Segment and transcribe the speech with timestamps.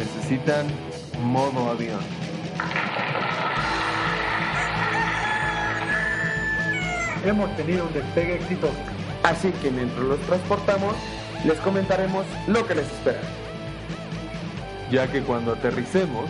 [0.00, 0.66] necesitan
[1.22, 2.00] modo avión.
[7.24, 8.72] Hemos tenido un despegue exitoso.
[9.22, 10.94] Así que mientras los transportamos,
[11.44, 13.20] les comentaremos lo que les espera.
[14.90, 16.24] Ya que cuando aterricemos,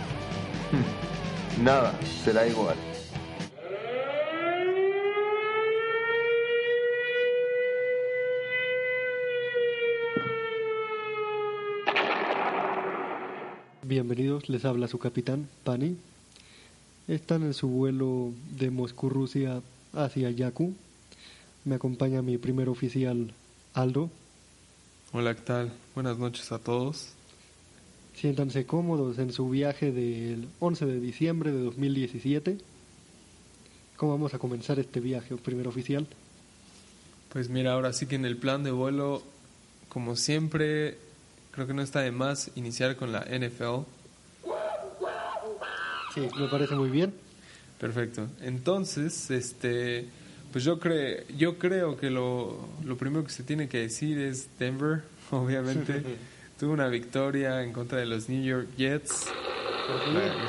[1.63, 1.93] nada
[2.25, 2.75] será igual.
[13.91, 15.97] Bienvenidos, les habla su capitán, Pani.
[17.09, 20.73] Están en su vuelo de Moscú, Rusia, hacia Yaku.
[21.65, 23.33] Me acompaña mi primer oficial,
[23.73, 24.09] Aldo.
[25.11, 25.73] Hola, ¿qué tal?
[25.93, 27.09] Buenas noches a todos.
[28.15, 32.59] Siéntanse cómodos en su viaje del 11 de diciembre de 2017.
[33.97, 36.07] ¿Cómo vamos a comenzar este viaje, primer oficial?
[37.27, 39.21] Pues mira, ahora sí que en el plan de vuelo,
[39.89, 40.97] como siempre,
[41.51, 43.81] creo que no está de más iniciar con la NFL.
[46.13, 47.13] Sí, me parece muy bien.
[47.79, 48.27] Perfecto.
[48.41, 50.07] Entonces, este,
[50.51, 54.47] pues yo creo, yo creo que lo, lo primero que se tiene que decir es
[54.59, 56.03] Denver, obviamente.
[56.59, 59.25] Tuvo una victoria en contra de los New York Jets.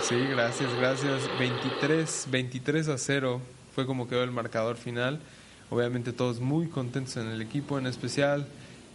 [0.03, 1.23] Sí, gracias, gracias.
[1.39, 3.41] 23, 23 a 0
[3.75, 5.21] fue como quedó el marcador final.
[5.71, 8.47] Obviamente todos muy contentos en el equipo, en especial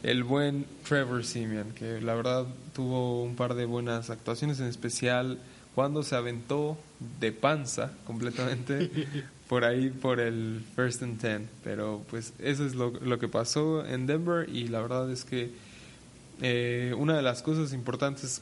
[0.03, 5.39] el buen Trevor Simeon, que la verdad tuvo un par de buenas actuaciones, en especial
[5.75, 6.77] cuando se aventó
[7.19, 8.89] de panza completamente
[9.47, 11.49] por ahí por el first and ten.
[11.63, 15.51] Pero pues eso es lo, lo que pasó en Denver y la verdad es que
[16.41, 18.41] eh, una de las cosas importantes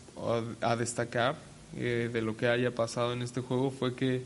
[0.61, 1.35] a, destacar
[1.77, 4.23] eh, de lo que haya pasado en este juego fue que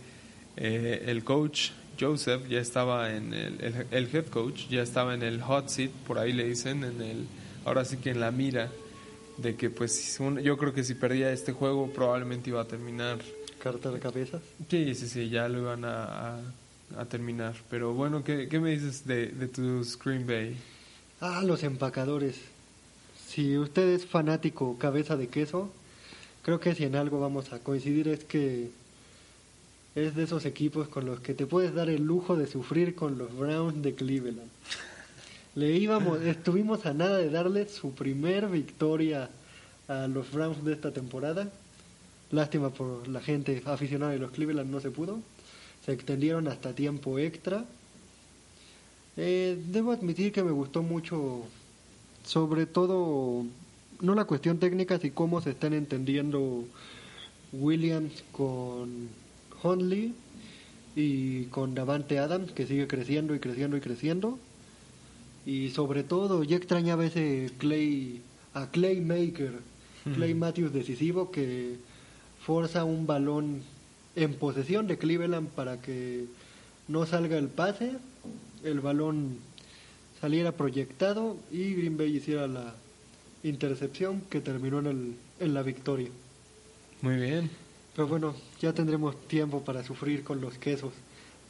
[0.57, 5.41] eh, el coach Joseph ya estaba en el, el, head coach ya estaba en el
[5.41, 7.27] hot seat, por ahí le dicen, en el,
[7.65, 8.71] ahora sí que en la mira
[9.37, 13.19] de que pues yo creo que si perdía este juego probablemente iba a terminar.
[13.61, 14.39] ¿Carta de cabeza?
[14.69, 16.39] Sí, sí, sí, ya lo iban a,
[16.97, 17.55] a, terminar.
[17.69, 20.57] Pero bueno, ¿qué, ¿qué, me dices de, de tu Screen Bay?
[21.19, 22.37] Ah, los empacadores.
[23.27, 25.71] Si usted es fanático cabeza de queso,
[26.43, 28.71] creo que si en algo vamos a coincidir es que
[29.99, 33.17] es de esos equipos con los que te puedes dar el lujo de sufrir con
[33.17, 34.49] los Browns de Cleveland.
[35.55, 39.29] Le íbamos, estuvimos a nada de darle su primer victoria
[39.87, 41.51] a los Browns de esta temporada.
[42.31, 45.19] Lástima por la gente aficionada de los Cleveland no se pudo.
[45.85, 47.65] Se extendieron hasta tiempo extra.
[49.17, 51.43] Eh, debo admitir que me gustó mucho,
[52.23, 53.43] sobre todo,
[54.01, 56.63] no la cuestión técnica, sino cómo se están entendiendo
[57.51, 59.09] Williams con
[59.63, 60.13] Hundley
[60.95, 64.39] y con Davante Adams, que sigue creciendo y creciendo y creciendo.
[65.45, 68.21] Y sobre todo, yo extrañaba ese Clay,
[68.53, 69.53] a Clay Maker,
[70.15, 71.75] Clay Matthews decisivo, que
[72.45, 73.61] forza un balón
[74.15, 76.25] en posesión de Cleveland para que
[76.87, 77.93] no salga el pase,
[78.63, 79.37] el balón
[80.19, 82.73] saliera proyectado y Green Bay hiciera la
[83.43, 86.09] intercepción que terminó en, el, en la victoria.
[87.01, 87.49] Muy bien.
[87.99, 90.93] Pero bueno, ya tendremos tiempo para sufrir con los quesos.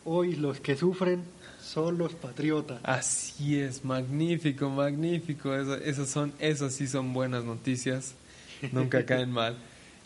[0.03, 1.21] Hoy los que sufren
[1.61, 2.79] son los patriotas.
[2.81, 5.53] Así es, magnífico, magnífico.
[5.53, 8.15] Eso, esas son, esas sí son buenas noticias.
[8.71, 9.59] Nunca caen mal.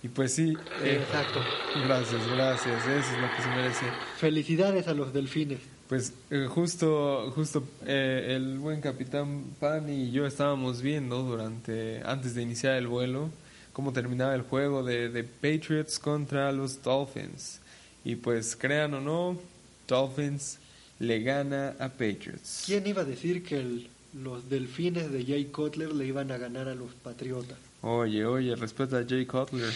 [0.03, 0.53] Y pues sí.
[0.83, 1.39] Eh, Exacto.
[1.85, 2.87] Gracias, gracias.
[2.87, 3.85] Eso es lo que se merece.
[4.17, 5.59] Felicidades a los delfines.
[5.87, 12.35] Pues eh, justo, justo eh, el buen capitán Pan y yo estábamos viendo durante, antes
[12.35, 13.29] de iniciar el vuelo,
[13.73, 17.59] cómo terminaba el juego de, de, Patriots contra los Dolphins.
[18.05, 19.39] Y pues crean o no,
[19.87, 20.59] Dolphins
[20.99, 22.63] le gana a Patriots.
[22.65, 26.75] ¿Quién iba a decir que los delfines de Jay Cutler le iban a ganar a
[26.75, 27.57] los Patriotas?
[27.81, 29.73] Oye, oye, respeta a Jay Cutler.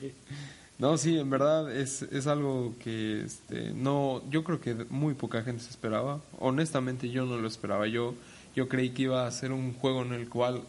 [0.78, 5.42] no, sí, en verdad es, es algo que este, no, yo creo que muy poca
[5.42, 6.20] gente se esperaba.
[6.38, 7.86] Honestamente yo no lo esperaba.
[7.88, 8.14] Yo,
[8.54, 10.62] yo creí que iba a ser un juego en el cual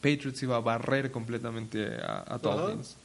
[0.00, 2.96] Patriots iba a barrer completamente a, Dolphins.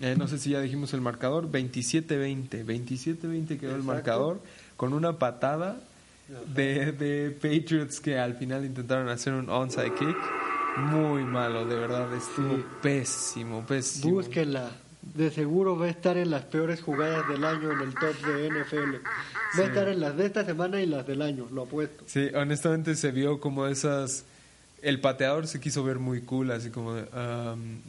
[0.00, 2.64] Eh, no sé si ya dijimos el marcador, 27-20.
[2.64, 4.40] 27-20 quedó el marcador
[4.76, 5.78] con una patada
[6.54, 10.16] de, de, Patriots que al final intentaron hacer un onside kick.
[10.76, 14.14] Muy malo, de verdad, estuvo pésimo, pésimo.
[14.14, 14.70] Búsquenla.
[15.02, 18.48] De seguro va a estar en las peores jugadas del año en el top de
[18.48, 18.94] NFL.
[19.58, 22.04] Va a estar en las de esta semana y las del año, lo apuesto.
[22.06, 24.24] Sí, honestamente se vio como esas
[24.84, 27.06] el pateador se quiso ver muy cool, así como de,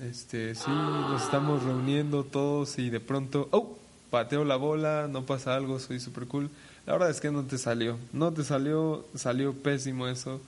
[0.10, 3.78] este, sí, nos estamos reuniendo todos y de pronto, oh,
[4.10, 6.50] pateo la bola, no pasa algo, soy super cool.
[6.86, 10.42] La verdad es que no te salió, no te salió, salió pésimo eso.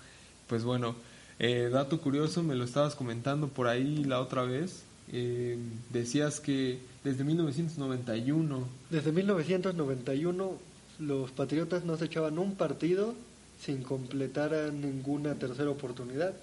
[0.47, 0.95] Pues bueno,
[1.39, 4.81] Eh, dato curioso, me lo estabas comentando por ahí la otra vez.
[5.11, 5.57] Eh,
[5.91, 10.57] decías que desde 1991 Desde 1991
[10.99, 13.13] los Patriotas no se echaban un partido
[13.61, 16.33] sin completar a ninguna tercera oportunidad.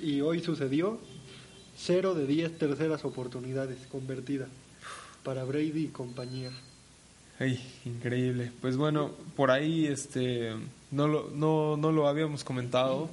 [0.00, 0.98] Y hoy sucedió
[1.78, 4.48] 0 de 10 terceras oportunidades convertidas
[5.22, 6.50] para Brady y compañía.
[7.38, 8.50] Ay, increíble.
[8.60, 10.54] Pues bueno, por ahí este
[10.90, 13.08] no lo, no, no lo habíamos comentado,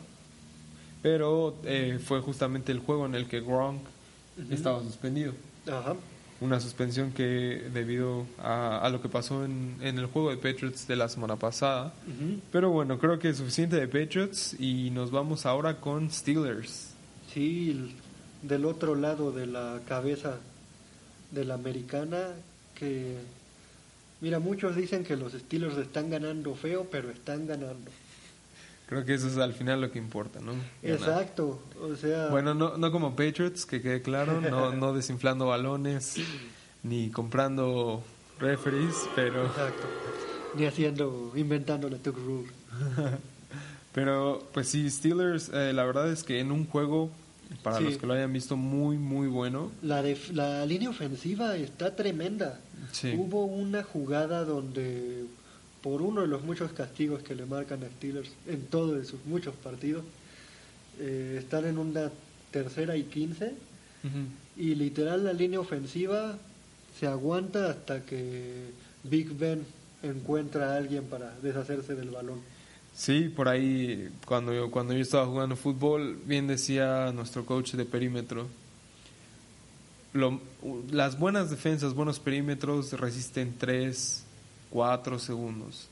[1.01, 3.81] pero eh, fue justamente el juego en el que Gronk
[4.49, 5.33] estaba suspendido.
[5.67, 5.95] Ajá.
[6.41, 10.85] Una suspensión que debido a, a lo que pasó en, en el juego de Patriots
[10.87, 11.93] de la semana pasada.
[12.51, 16.89] Pero bueno, creo que es suficiente de Patriots y nos vamos ahora con Steelers.
[17.33, 17.91] Sí, el-
[18.47, 20.37] del otro lado de la cabeza
[21.31, 22.27] de la americana,
[22.75, 23.15] que
[24.21, 27.89] mira, muchos dicen que los Steelers están ganando feo, pero están ganando.
[28.87, 30.53] Creo que eso es al final lo que importa, ¿no?
[30.83, 36.17] Exacto, o sea, Bueno, no, no como Patriots, que quede claro, no, no desinflando balones
[36.83, 38.03] ni comprando
[38.39, 39.87] referees, pero, exacto.
[40.55, 42.49] Ni haciendo, inventando la Tuck Rule.
[43.93, 47.09] pero pues sí, Steelers, eh, la verdad es que en un juego,
[47.63, 47.83] para Sí.
[47.85, 49.71] los que lo hayan visto, muy, muy bueno.
[49.81, 52.59] La, def- la línea ofensiva está tremenda.
[52.91, 53.13] Sí.
[53.17, 55.25] Hubo una jugada donde,
[55.85, 59.23] por uno de los muchos castigos que le marcan a Steelers en todos de sus
[59.25, 60.03] muchos partidos,
[60.99, 62.09] eh, están en una
[62.49, 63.53] tercera y quince
[64.57, 66.37] y literal la línea ofensiva
[66.99, 68.71] se aguanta hasta que
[69.03, 69.63] Big Ben
[70.01, 72.39] encuentra a alguien para deshacerse del balón.
[72.95, 77.85] Sí, por ahí, cuando yo, cuando yo estaba jugando fútbol, bien decía nuestro coach de
[77.85, 78.47] perímetro,
[80.13, 80.39] lo-
[80.91, 84.23] las buenas defensas, buenos perímetros resisten 3,
[84.75, 85.87] 4 segundos.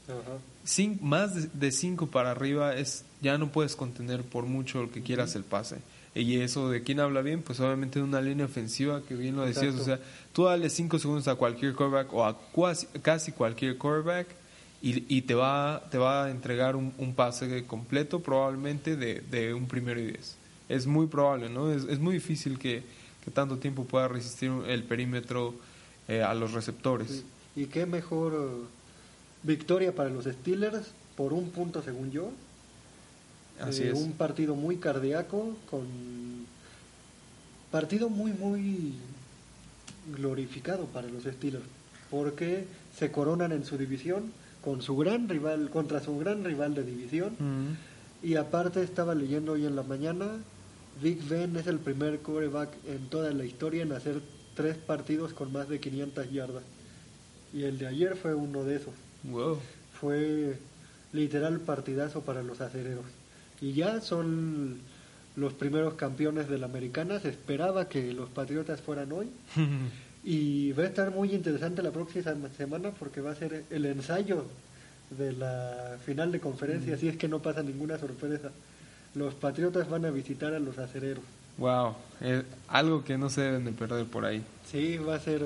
[0.65, 5.01] Cin- más de 5 para arriba es ya no puedes contener por mucho lo que
[5.01, 5.77] quieras el pase.
[6.15, 9.43] Y eso de quién habla bien, pues obviamente de una línea ofensiva que bien lo
[9.45, 9.81] decías, Exacto.
[9.81, 9.99] o sea,
[10.33, 14.27] tú dale 5 segundos a cualquier quarterback o a cuasi- casi cualquier quarterback
[14.81, 19.53] y, y te va te va a entregar un, un pase completo probablemente de, de
[19.53, 20.35] un primero y 10.
[20.67, 21.71] Es muy probable, ¿no?
[21.71, 22.83] Es, es muy difícil que,
[23.23, 25.55] que tanto tiempo pueda resistir el perímetro
[26.09, 27.07] eh, a los receptores.
[27.09, 27.23] Sí.
[27.55, 28.65] Y qué mejor eh,
[29.43, 32.31] victoria para los Steelers por un punto según yo.
[33.59, 33.99] Así Eh, es.
[33.99, 35.83] Un partido muy cardíaco, con
[37.71, 38.93] partido muy, muy
[40.17, 41.65] glorificado para los Steelers,
[42.09, 42.65] porque
[42.97, 44.31] se coronan en su división
[44.63, 47.35] con su gran rival, contra su gran rival de división.
[47.39, 48.25] Mm.
[48.25, 50.27] Y aparte estaba leyendo hoy en la mañana,
[51.01, 54.21] Big Ben es el primer quarterback en toda la historia en hacer
[54.55, 56.63] tres partidos con más de 500 yardas.
[57.53, 58.93] Y el de ayer fue uno de esos.
[59.23, 59.59] Wow.
[59.99, 60.57] Fue
[61.13, 63.05] literal partidazo para los acereros.
[63.61, 64.79] Y ya son
[65.35, 67.19] los primeros campeones de la americana.
[67.19, 69.29] Se esperaba que los Patriotas fueran hoy.
[70.25, 74.45] Y va a estar muy interesante la próxima semana porque va a ser el ensayo
[75.09, 78.51] de la final de conferencia, si es que no pasa ninguna sorpresa.
[79.15, 81.23] Los Patriotas van a visitar a los acereros.
[81.57, 84.41] Wow, eh, algo que no se deben de perder por ahí.
[84.71, 85.41] Sí, va a ser...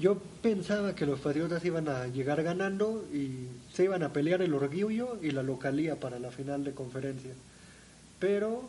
[0.00, 4.52] Yo pensaba que los Patriotas iban a llegar ganando y se iban a pelear el
[4.52, 7.32] orgullo y la localía para la final de conferencia.
[8.18, 8.68] Pero,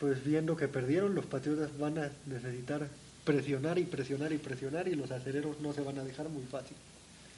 [0.00, 2.88] pues viendo que perdieron, los Patriotas van a necesitar
[3.24, 6.76] presionar y presionar y presionar y los acereros no se van a dejar muy fácil.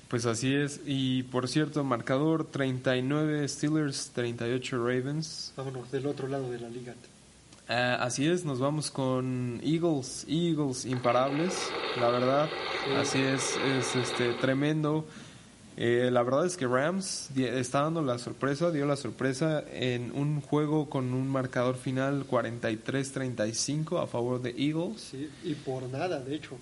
[0.08, 0.80] Pues así es.
[0.86, 5.52] Y por cierto, marcador 39 Steelers, 38 Ravens.
[5.56, 6.94] Vámonos del otro lado de la liga.
[7.68, 11.54] Ah, así es, nos vamos con Eagles, Eagles imparables,
[11.98, 12.48] la verdad.
[12.98, 15.06] Así es, es este tremendo.
[15.76, 20.40] Eh, la verdad es que Rams está dando la sorpresa, dio la sorpresa en un
[20.40, 25.00] juego con un marcador final 43-35 a favor de Eagles.
[25.10, 26.56] Sí, y por nada, de hecho.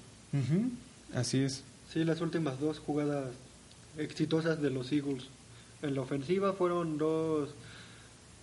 [1.14, 1.62] Así es.
[1.92, 3.26] Sí, las últimas dos jugadas
[3.98, 5.24] exitosas de los Eagles.
[5.82, 7.50] En la ofensiva fueron dos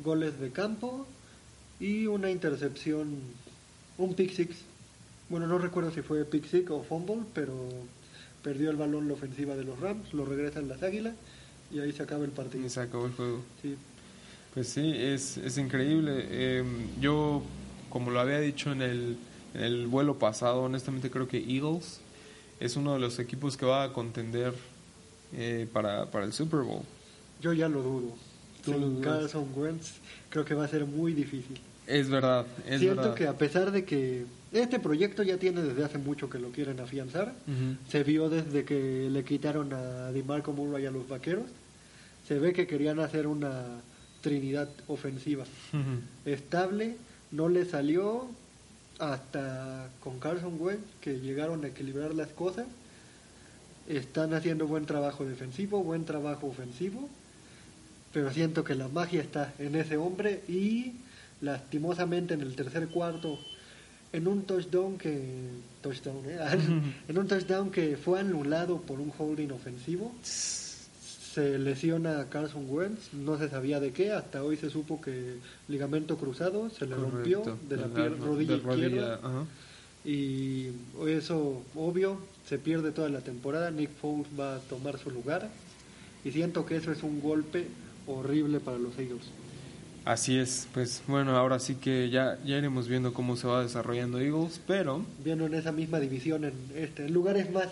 [0.03, 1.07] goles de campo
[1.79, 3.17] y una intercepción,
[3.97, 4.55] un pick six.
[5.29, 7.53] Bueno, no recuerdo si fue pick six o fumble, pero
[8.43, 11.13] perdió el balón la ofensiva de los Rams, lo regresan las Águilas
[11.71, 12.65] y ahí se acaba el partido.
[12.65, 13.43] Y se acabó el juego.
[13.61, 13.75] Sí,
[14.53, 16.25] Pues sí, es, es increíble.
[16.29, 16.63] Eh,
[16.99, 17.43] yo,
[17.89, 19.17] como lo había dicho en el,
[19.53, 21.99] en el vuelo pasado, honestamente creo que Eagles
[22.59, 24.53] es uno de los equipos que va a contender
[25.33, 26.81] eh, para, para el Super Bowl.
[27.41, 28.15] yo ya lo dudo.
[28.65, 28.99] Sin.
[29.01, 29.93] Carson Wentz
[30.29, 31.59] creo que va a ser muy difícil.
[31.89, 33.15] Es verdad, es Siento verdad.
[33.15, 36.79] que a pesar de que este proyecto ya tiene desde hace mucho que lo quieren
[36.79, 37.33] afianzar,
[37.89, 41.45] se vio desde que le quitaron a DiMarco Murray a los vaqueros,
[42.27, 43.81] se ve que querían hacer una
[44.21, 45.45] trinidad ofensiva.
[46.25, 46.95] Estable,
[47.31, 48.27] no le salió
[48.99, 52.67] hasta con Carson Wentz que llegaron a equilibrar las cosas.
[53.87, 57.09] Están haciendo buen trabajo defensivo, buen trabajo ofensivo,
[58.13, 60.93] pero siento que la magia está en ese hombre y
[61.41, 63.39] lastimosamente en el tercer cuarto
[64.11, 65.21] en un touchdown que
[65.81, 66.39] touchdown, ¿eh?
[67.07, 73.13] en un touchdown que fue anulado por un holding ofensivo se lesiona a Carson Wentz
[73.13, 75.35] no se sabía de qué hasta hoy se supo que
[75.67, 79.19] ligamento cruzado se le rompió de la, rodilla de izquierda.
[80.03, 80.67] y
[81.07, 82.17] eso obvio
[82.47, 85.49] se pierde toda la temporada Nick Foles va a tomar su lugar
[86.25, 87.67] y siento que eso es un golpe
[88.07, 89.29] horrible para los Eagles
[90.09, 94.19] Así es, pues bueno, ahora sí que ya, ya iremos viendo cómo se va desarrollando
[94.19, 97.67] Eagles, pero viendo en esa misma división, en, este, lugares más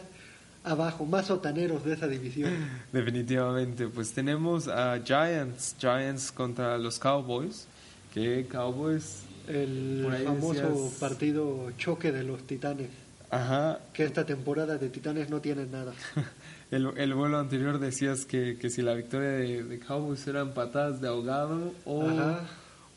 [0.63, 2.51] abajo, más sotaneros de esa división.
[2.93, 7.65] definitivamente, pues tenemos a Giants, Giants contra los Cowboys,
[8.13, 12.89] que Cowboys, El famoso decías- partido choque de los titanes,
[13.31, 15.91] ajá, que esta temporada de titanes no tiene nada.
[16.71, 20.99] el, el vuelo anterior decías que, que si la victoria de, de Cowboys eran patadas
[21.01, 22.41] de ahogado o, Ajá.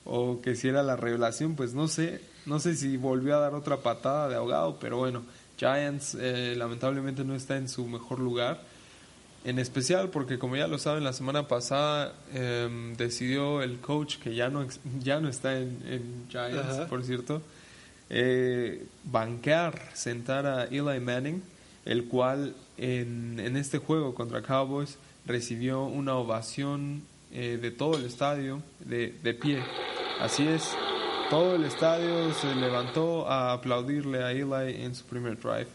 [0.05, 3.55] o que si era la revelación, pues no sé, no sé si volvió a dar
[3.55, 5.23] otra patada de ahogado, pero bueno,
[5.57, 8.63] Giants eh, lamentablemente no está en su mejor lugar.
[9.43, 14.35] En especial porque como ya lo saben, la semana pasada em, decidió el coach que
[14.35, 14.67] ya no,
[15.01, 16.87] ya no está en, en Giants, Ajá.
[16.89, 17.41] por cierto,
[18.11, 21.43] eh, banquear, sentar a Eli Manning,
[21.87, 24.97] el cual en, en este juego contra Cowboys
[25.27, 29.63] recibió una ovación eh, de todo el estadio de, de pie.
[30.19, 30.69] Así es,
[31.29, 35.69] todo el estadio se levantó a aplaudirle a Eli en su primer drive.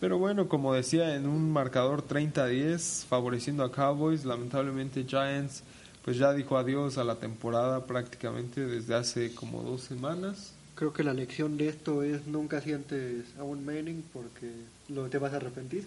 [0.00, 5.62] Pero bueno, como decía, en un marcador 30-10 favoreciendo a Cowboys, lamentablemente Giants
[6.02, 10.54] pues ya dijo adiós a la temporada prácticamente desde hace como dos semanas.
[10.80, 14.50] Creo que la lección de esto es nunca sientes a un Manning porque
[14.88, 15.86] lo te vas a arrepentir.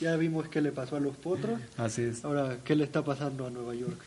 [0.00, 2.24] Ya vimos qué le pasó a los potros, Así es.
[2.24, 4.00] ahora qué le está pasando a Nueva York.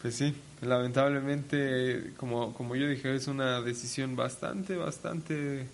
[0.00, 5.66] Pues sí, lamentablemente, como, como yo dije, es una decisión bastante, bastante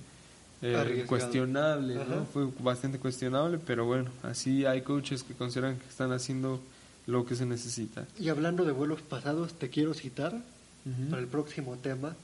[0.63, 2.25] eh, cuestionable, ¿no?
[2.33, 6.59] Fue bastante cuestionable, pero bueno, así hay coaches que consideran que están haciendo
[7.07, 8.07] lo que se necesita.
[8.19, 10.41] Y hablando de vuelos pasados, te quiero citar
[11.11, 12.17] para el próximo tema.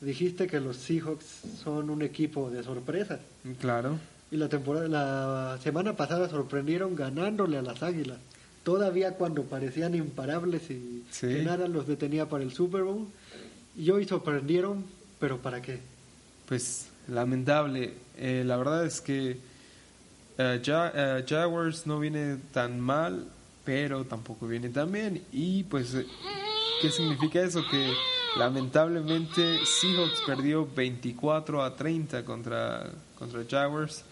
[0.00, 1.26] Dijiste que los Seahawks
[1.62, 3.20] son un equipo de sorpresas.
[3.60, 3.98] Claro.
[4.30, 8.18] Y la temporada, la semana pasada sorprendieron ganándole a las Águilas.
[8.62, 11.26] Todavía cuando parecían imparables y Sí.
[11.26, 13.08] que nada los detenía para el Super Bowl.
[13.76, 14.84] Y hoy sorprendieron,
[15.18, 15.80] pero ¿para qué?
[16.46, 17.94] Pues lamentable.
[18.16, 19.38] Eh, la verdad es que
[20.38, 23.26] eh, Ja- eh, Jaguars no viene tan mal,
[23.64, 25.22] pero tampoco viene tan bien.
[25.32, 26.06] Y pues, eh,
[26.80, 27.62] ¿qué significa eso?
[27.70, 27.92] Que
[28.36, 34.04] lamentablemente Seahawks perdió 24 a 30 contra, contra Jaguars.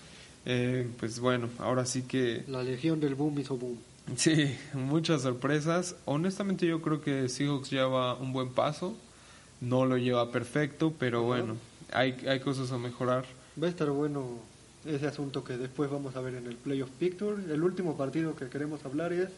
[0.47, 3.79] Eh, pues bueno, ahora sí que La legión del boom hizo boom.
[4.17, 5.97] Sí, muchas sorpresas.
[6.07, 8.97] Honestamente yo creo que Seahawks lleva un buen paso.
[9.61, 11.57] No lo lleva perfecto, pero bueno,
[11.93, 13.27] hay, hay cosas a mejorar.
[13.61, 14.39] Va a estar bueno
[14.87, 17.53] ese asunto que después vamos a ver en el Playoff Picture.
[17.53, 19.29] El último partido que queremos hablar es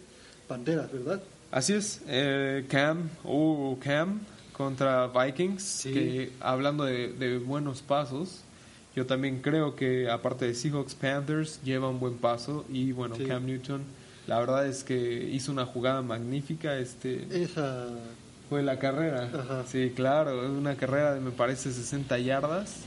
[0.46, 1.22] Panteras, ¿verdad?
[1.50, 4.20] Así es, eh, Cam, o Cam
[4.64, 5.92] contra Vikings, Sí.
[5.94, 8.42] que hablando de, de buenos pasos,
[8.94, 13.24] yo también creo que aparte de Seahawks, Panthers lleva un buen paso y bueno, Sí.
[13.24, 13.80] Cam Newton,
[14.26, 17.88] la verdad es que hizo una jugada magnífica, este Esa
[18.50, 19.30] fue la carrera.
[19.32, 19.64] Ajá.
[19.66, 22.80] Sí, claro, una carrera de me parece 60 yardas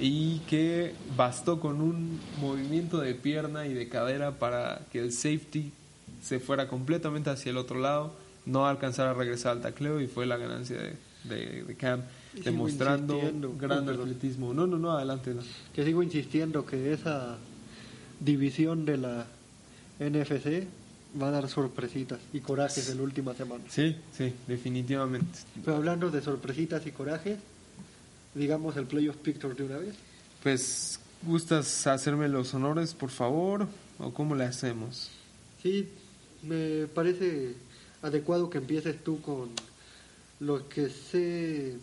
[0.00, 5.72] y que bastó con un movimiento de pierna y de cadera para que el safety
[6.22, 8.12] se fuera completamente hacia el otro lado,
[8.46, 12.02] no alcanzara a regresar al tacleo y fue la ganancia de, de- de Cam,
[12.44, 13.18] demostrando
[13.58, 14.52] gran atletismo.
[14.52, 15.32] No, no, no, adelante.
[15.34, 15.42] no.
[15.74, 17.36] que sigo insistiendo que esa
[18.20, 19.26] división de la
[20.00, 20.66] NFC
[21.20, 23.64] va a dar sorpresitas y corajes en la última semana.
[23.68, 25.38] Sí, sí, definitivamente.
[25.64, 27.38] Pero hablando de sorpresitas y corajes,
[28.34, 29.94] digamos el Playoff Picture de una vez.
[30.42, 33.66] Pues, ¿gustas hacerme los honores, por favor?
[33.98, 35.10] ¿O cómo le hacemos?
[35.62, 35.88] Sí,
[36.42, 37.54] me parece
[38.04, 39.50] adecuado que empieces tú con
[40.40, 41.76] lo que sé.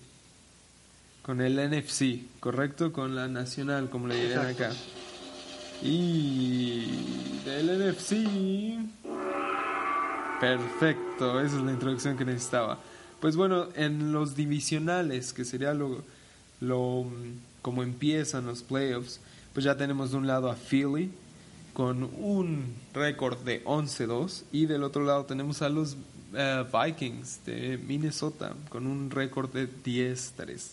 [1.24, 2.94] Con el NFC, ¿correcto?
[2.94, 4.66] Con la nacional, como le Exacto.
[4.66, 4.76] acá.
[5.82, 6.86] Y
[7.44, 8.12] del NFC.
[10.40, 12.80] Perfecto, esa es la introducción que necesitaba.
[13.20, 16.04] Pues bueno, en los divisionales, que sería lo,
[16.60, 17.06] lo
[17.62, 19.20] como empiezan los playoffs,
[19.54, 21.12] pues ya tenemos de un lado a Philly
[21.74, 25.96] con un récord de 11-2 y del otro lado tenemos a los
[26.34, 30.72] eh, Vikings de Minnesota con un récord de 10-3.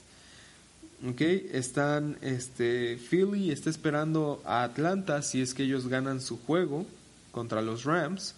[1.10, 1.20] Ok,
[1.52, 6.86] están, este, Philly está esperando a Atlanta si es que ellos ganan su juego
[7.30, 8.34] contra los Rams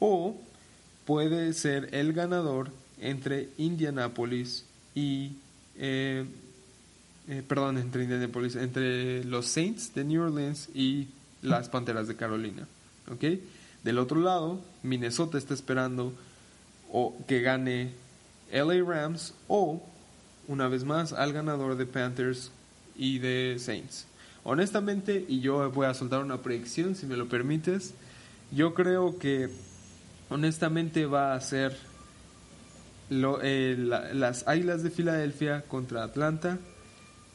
[0.00, 0.36] o
[1.06, 5.32] puede ser el ganador entre Indianapolis y
[5.76, 6.26] eh,
[7.28, 11.08] eh, perdón entre Indianapolis entre los Saints de New Orleans y
[11.40, 12.66] las Panteras de Carolina
[13.10, 13.24] ¿ok?
[13.82, 16.12] del otro lado Minnesota está esperando
[16.96, 17.90] o que gane
[18.52, 19.82] LA Rams o
[20.46, 22.52] una vez más al ganador de Panthers
[22.96, 24.06] y de Saints.
[24.44, 27.94] Honestamente, y yo voy a soltar una predicción, si me lo permites,
[28.52, 29.50] yo creo que
[30.30, 31.76] honestamente va a ser
[33.10, 36.58] lo, eh, las Águilas de Filadelfia contra Atlanta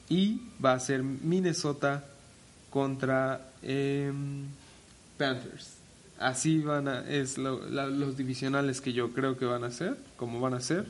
[0.08, 2.06] y va a ser Minnesota
[2.70, 4.46] contra em,
[5.18, 5.79] Panthers.
[6.20, 10.54] Así van a, es los divisionales que yo creo que van a ser, como van
[10.54, 10.86] a ser.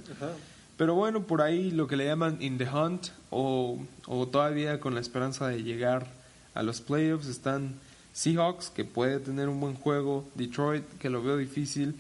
[0.75, 4.95] Pero bueno, por ahí lo que le llaman in the hunt o, o todavía con
[4.95, 6.07] la esperanza de llegar
[6.55, 7.75] a los playoffs están
[8.13, 11.95] Seahawks, que puede tener un buen juego, Detroit, que lo veo difícil,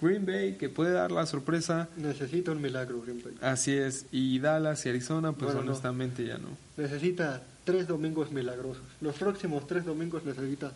[0.00, 1.88] Green Bay, que puede dar la sorpresa.
[1.96, 3.34] Necesita un milagro, Green Bay.
[3.40, 6.48] Así es, y Dallas y Arizona, pues honestamente ya no.
[6.76, 8.82] Necesita tres domingos milagrosos.
[9.00, 10.72] Los próximos tres domingos necesita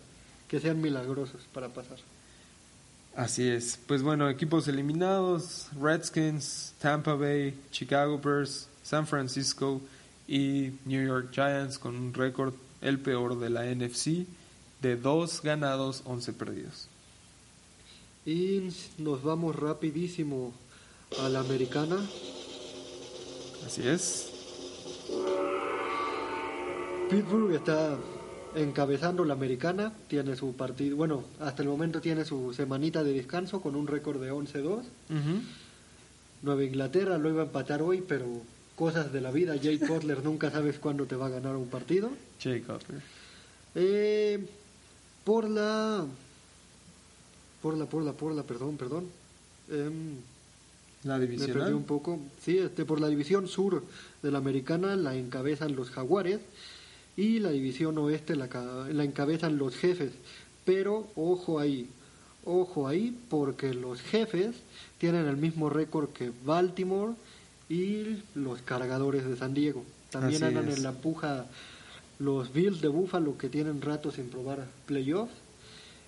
[0.49, 1.99] que sean milagrosos para pasar.
[3.15, 3.79] Así es.
[3.87, 9.81] Pues bueno, equipos eliminados, Redskins, Tampa Bay, Chicago Bears, San Francisco
[10.29, 14.27] y New York Giants con un récord el peor de la NFC
[14.83, 16.89] de dos ganados, 11 perdidos.
[18.27, 20.53] Y nos vamos rapidísimo
[21.21, 21.97] a la americana.
[23.65, 24.31] Así es.
[27.09, 27.97] Pittsburgh está
[28.57, 33.61] encabezando la americana, tiene su partido, bueno, hasta el momento tiene su semanita de descanso
[33.61, 34.83] con un récord de 11-2.
[36.43, 38.27] Nueva Inglaterra lo iba a empatar hoy, pero
[38.75, 42.11] cosas de la vida, Jay Cutler nunca sabes cuándo te va a ganar un partido.
[42.43, 43.01] Jay Cutler.
[43.75, 44.47] Eh,
[45.25, 46.05] por la
[47.61, 49.07] por la por la por la perdón, perdón.
[49.71, 50.17] Em,
[51.05, 51.49] la división.
[51.49, 52.19] Me perdí un poco.
[52.41, 53.83] Sí, este, por la división sur
[54.23, 56.41] de la americana la encabezan los Jaguares
[57.17, 58.49] y la división oeste la,
[58.93, 60.13] la encabezan los jefes.
[60.65, 61.89] Pero ojo ahí,
[62.45, 64.57] ojo ahí, porque los jefes
[64.99, 67.15] tienen el mismo récord que Baltimore
[67.69, 69.85] y los cargadores de San Diego.
[70.11, 71.47] También andan en la puja
[72.19, 75.35] los Bills de Buffalo que tienen rato sin probar playoffs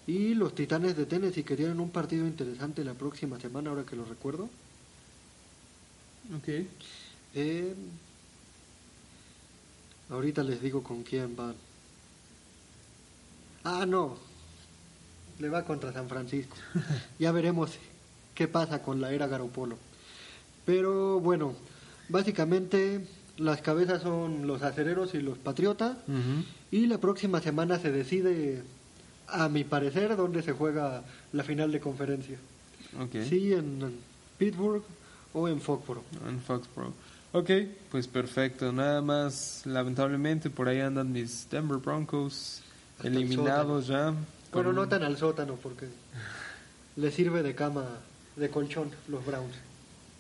[0.07, 3.97] y los Titanes de Tennessee que tienen un partido interesante la próxima semana, ahora que
[3.97, 4.49] lo recuerdo.
[6.37, 6.49] Ok.
[7.35, 7.75] Eh,
[10.11, 11.55] Ahorita les digo con quién van.
[13.65, 14.17] Ah, no.
[15.39, 16.57] Le va contra San Francisco.
[17.19, 17.73] ya veremos
[18.35, 19.77] qué pasa con la era Garopolo.
[20.65, 21.55] Pero bueno,
[22.09, 25.97] básicamente las cabezas son los acereros y los patriotas.
[26.71, 28.63] Y la próxima semana se decide,
[29.29, 32.39] a mi parecer, dónde se juega la final de conferencia.
[33.07, 33.29] Okay.
[33.29, 33.99] Sí, en
[34.39, 34.83] Pittsburgh
[35.33, 36.05] o en Foxborough.
[36.27, 36.95] En Foxborough.
[37.33, 37.51] Ok,
[37.91, 38.73] pues perfecto.
[38.73, 42.63] Nada más, lamentablemente, por ahí andan mis Denver Broncos
[43.05, 44.15] eliminados ya.
[44.53, 45.87] Bueno, no tan al sótano porque
[46.97, 47.85] le sirve de cama,
[48.37, 49.55] de colchón los Browns.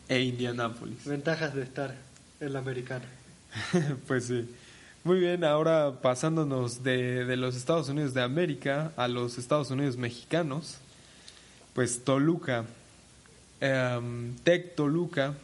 [0.09, 1.07] E Indianapolis.
[1.07, 1.94] Ventajas de estar
[2.40, 3.07] en la americana.
[4.07, 4.55] pues sí.
[5.05, 9.97] Muy bien, ahora pasándonos de, de los Estados Unidos de América a los Estados Unidos
[9.97, 10.77] mexicanos,
[11.73, 12.64] pues Toluca,
[13.62, 15.35] um, Tec Toluca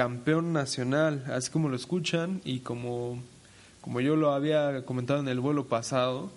[0.00, 3.22] campeón nacional, así como lo escuchan y como,
[3.82, 6.30] como yo lo había comentado en el vuelo pasado,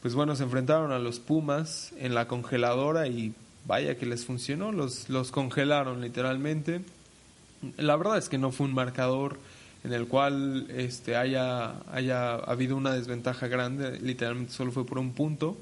[0.00, 3.34] pues bueno, se enfrentaron a los Pumas en la congeladora y
[3.66, 6.82] vaya que les funcionó, los, los congelaron literalmente.
[7.78, 9.38] La verdad es que no fue un marcador
[9.82, 15.14] en el cual este, haya, haya habido una desventaja grande, literalmente solo fue por un
[15.14, 15.56] punto,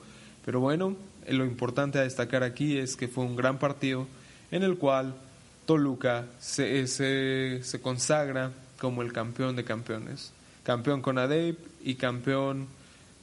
[0.44, 4.06] pero bueno, lo importante a destacar aquí es que fue un gran partido
[4.50, 5.14] en el cual
[5.68, 10.32] Toluca se, se, consagra como el campeón de campeones.
[10.62, 12.68] Campeón con ADEP y campeón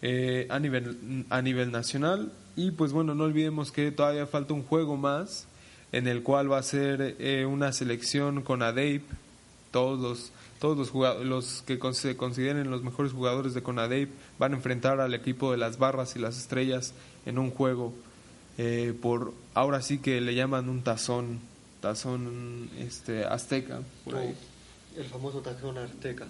[0.04, 2.32] eh, a, nivel, a nivel nacional.
[2.56, 5.48] Y pues bueno, no olvidemos que todavía falta un juego más
[5.92, 9.02] en el cual va a ser eh, una selección con ADEIP.
[9.72, 14.58] Todos los, todos los, los que se consideren los mejores jugadores de CONADEIP van a
[14.58, 16.94] enfrentar al equipo de las barras y las estrellas
[17.26, 17.92] en un juego
[18.60, 21.40] eh, por ahora sí que le llaman un tazón
[21.86, 23.80] tazón este, azteca.
[24.04, 24.34] Por ahí.
[24.98, 26.26] El famoso tazón azteca.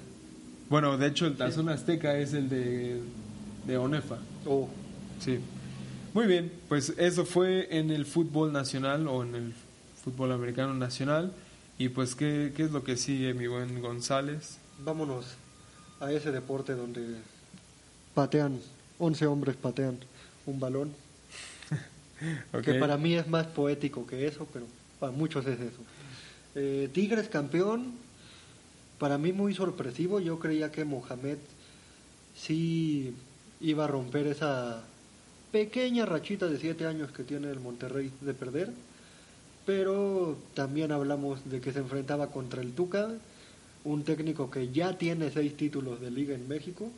[0.69, 2.99] Bueno, de hecho el tazón azteca es el de,
[3.65, 4.17] de Onefa.
[4.45, 4.67] Oh.
[5.21, 5.39] Sí.
[6.13, 9.53] Muy bien, pues eso fue en el fútbol nacional o en el
[10.03, 11.31] fútbol americano nacional.
[11.77, 14.57] Y pues, ¿qué, qué es lo que sigue, mi buen González?
[14.79, 15.25] Vámonos
[16.01, 17.15] a ese deporte donde
[18.13, 18.59] patean,
[18.99, 19.99] 11 hombres patean
[20.45, 20.93] un balón,
[22.53, 22.61] Ok.
[22.61, 24.65] que para mí es más poético que eso, pero
[25.05, 25.81] para muchos es eso.
[26.55, 27.91] Eh, Tigres campeón,
[28.97, 31.37] para mí muy sorpresivo, yo creía que Mohamed
[32.35, 33.13] sí
[33.61, 34.83] iba a romper esa
[35.51, 38.71] pequeña rachita de 7 años que tiene el Monterrey de perder,
[39.67, 43.09] pero también hablamos de que se enfrentaba contra el Tuca,
[43.83, 46.89] un técnico que ya tiene seis títulos de liga en México,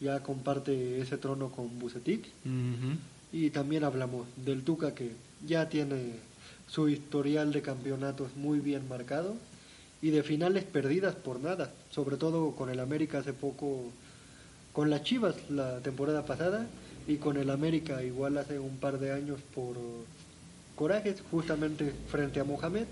[0.00, 2.24] ya comparte ese trono con Bucetic.
[3.32, 5.10] Y también hablamos del Tuca que
[5.44, 6.30] ya tiene
[6.72, 9.34] su historial de campeonatos muy bien marcado
[10.00, 13.90] y de finales perdidas por nada, sobre todo con el América hace poco,
[14.72, 16.66] con las Chivas la temporada pasada
[17.06, 19.76] y con el América igual hace un par de años por
[20.74, 22.86] corajes justamente frente a Mohamed.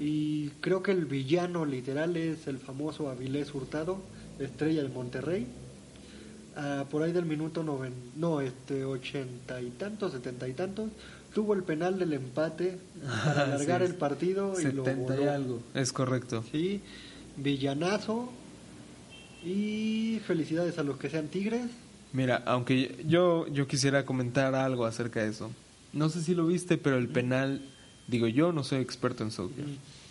[0.00, 4.00] Y creo que el villano literal es el famoso Avilés Hurtado,
[4.40, 5.46] estrella del Monterrey.
[6.90, 10.90] Por ahí del minuto noven, no, este, ochenta y tantos, setenta y tantos,
[11.34, 12.78] tuvo el penal del empate
[13.24, 15.30] para alargar Sí, el partido y lo 70 y voló.
[15.30, 15.62] algo.
[15.74, 16.44] Es correcto.
[16.50, 16.80] Sí,
[17.36, 18.30] villanazo
[19.44, 21.62] y felicidades a los que sean tigres.
[22.12, 25.50] Mira, aunque yo, yo quisiera comentar algo acerca de eso.
[25.92, 27.62] No sé si lo viste, pero el penal,
[28.08, 29.64] digo, yo no soy experto en soccer,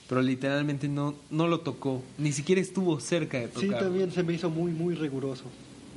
[0.07, 3.81] pero literalmente no, no lo tocó, ni siquiera estuvo cerca de Sí, tocar.
[3.83, 5.43] también se me hizo muy, muy riguroso.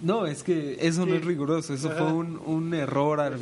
[0.03, 1.19] No, es que eso no Sí.
[1.19, 1.99] es riguroso, eso Ajá.
[1.99, 3.39] fue un, un error Exacto.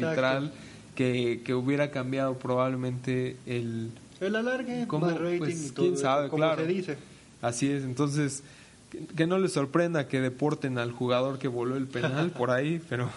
[1.01, 3.91] Que, que hubiera cambiado probablemente el...
[4.21, 6.61] El alargue, más rating Pues, y todo quién sabe, como claro.
[6.61, 6.99] se dice.
[7.41, 8.43] Así es, entonces,
[8.91, 12.83] que, que no les sorprenda que deporten al jugador que voló el penal por ahí,
[12.87, 13.09] pero...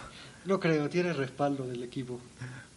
[0.45, 2.21] No creo, tiene respaldo del equipo.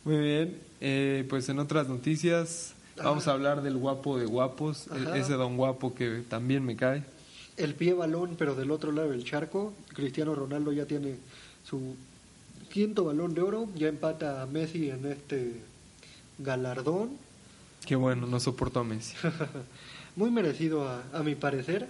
[0.04, 4.90] Muy bien, eh, pues en otras noticias vamos a hablar del guapo de guapos, e-
[5.02, 5.16] Ajá.
[5.18, 7.04] ese don guapo que también me cae.
[7.56, 9.72] El pie balón, pero del otro lado del charco.
[9.94, 11.14] Cristiano Ronaldo ya tiene
[11.64, 11.94] su
[12.76, 15.62] quinto balón de oro, ya empata a Messi en este
[16.38, 17.08] galardón.
[17.86, 19.16] Qué bueno, no soporto a Messi.
[20.14, 21.86] Muy merecido a, a mi parecer.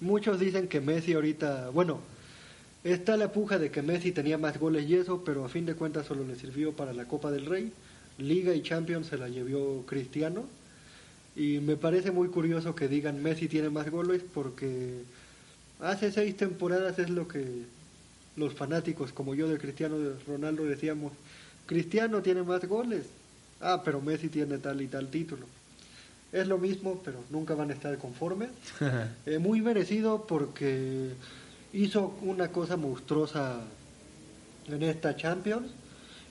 [0.00, 1.98] Muchos dicen que Messi ahorita, bueno,
[2.84, 5.74] está la puja de que Messi tenía más goles y eso, pero a fin de
[5.74, 7.72] cuentas solo le sirvió para la Copa del Rey.
[8.18, 10.44] Liga y Champions se la llevó Cristiano.
[11.34, 15.02] Y me parece muy curioso que digan Messi tiene más goles porque
[15.80, 17.64] hace seis temporadas es lo que
[18.38, 19.96] los fanáticos como yo de Cristiano
[20.26, 21.12] Ronaldo decíamos,
[21.66, 23.06] Cristiano tiene más goles.
[23.60, 25.46] Ah, pero Messi tiene tal y tal título.
[26.32, 28.50] Es lo mismo, pero nunca van a estar conformes.
[29.26, 31.10] Eh, muy merecido porque
[31.72, 33.60] hizo una cosa monstruosa
[34.68, 35.70] en esta Champions.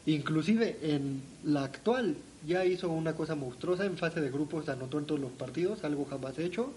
[0.05, 2.15] Inclusive en la actual
[2.47, 6.05] ya hizo una cosa monstruosa en fase de grupos, anotó en todos los partidos, algo
[6.05, 6.71] jamás hecho.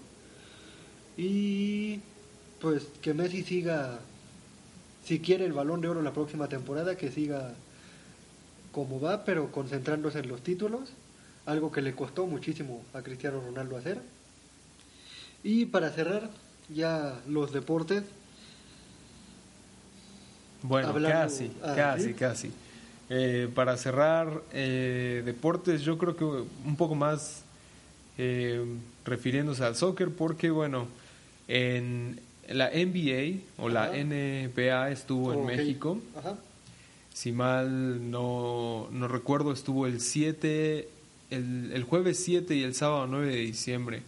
[1.17, 1.99] Y
[2.59, 3.99] pues que Messi siga,
[5.11, 7.51] si quiere el balón de oro la próxima temporada, que siga
[8.71, 10.87] como va, pero concentrándose en los títulos,
[11.45, 14.01] algo que le costó muchísimo a Cristiano Ronaldo hacer.
[15.43, 16.29] Y para cerrar
[16.73, 18.03] ya los deportes,
[20.63, 22.13] Bueno, Hablando- casi, ah, casi, ¿sí?
[22.13, 22.51] casi.
[23.09, 27.41] Eh, para cerrar eh, deportes, yo creo que un poco más
[28.17, 28.63] eh,
[29.03, 30.87] refiriéndose al soccer, porque bueno,
[31.49, 33.91] en la NBA o la.
[33.91, 35.45] NBA estuvo en.
[35.45, 35.99] México.
[36.17, 36.37] Ajá.
[37.13, 40.87] Si mal no, no recuerdo, estuvo el 7,
[41.29, 44.01] el, el jueves 7 y el sábado 9 de diciembre.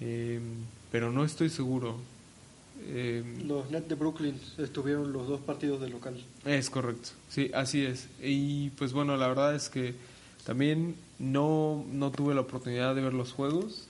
[0.00, 0.40] Eh,
[0.90, 1.96] pero no estoy seguro.
[2.88, 6.22] Eh, Los Nets de Brooklyn estuvieron los dos partidos de local.
[6.44, 8.08] es correcto, sí, así es.
[8.22, 9.94] Y pues bueno, la verdad es que
[10.44, 13.88] también no, no tuve la oportunidad de ver los juegos,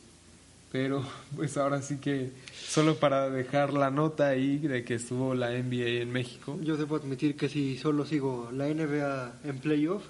[0.76, 1.02] pero
[1.34, 2.32] pues ahora sí que
[2.68, 6.58] solo para dejar la nota ahí de que estuvo la NBA en México.
[6.62, 10.02] Yo debo admitir que si solo sigo la NBA en playoff,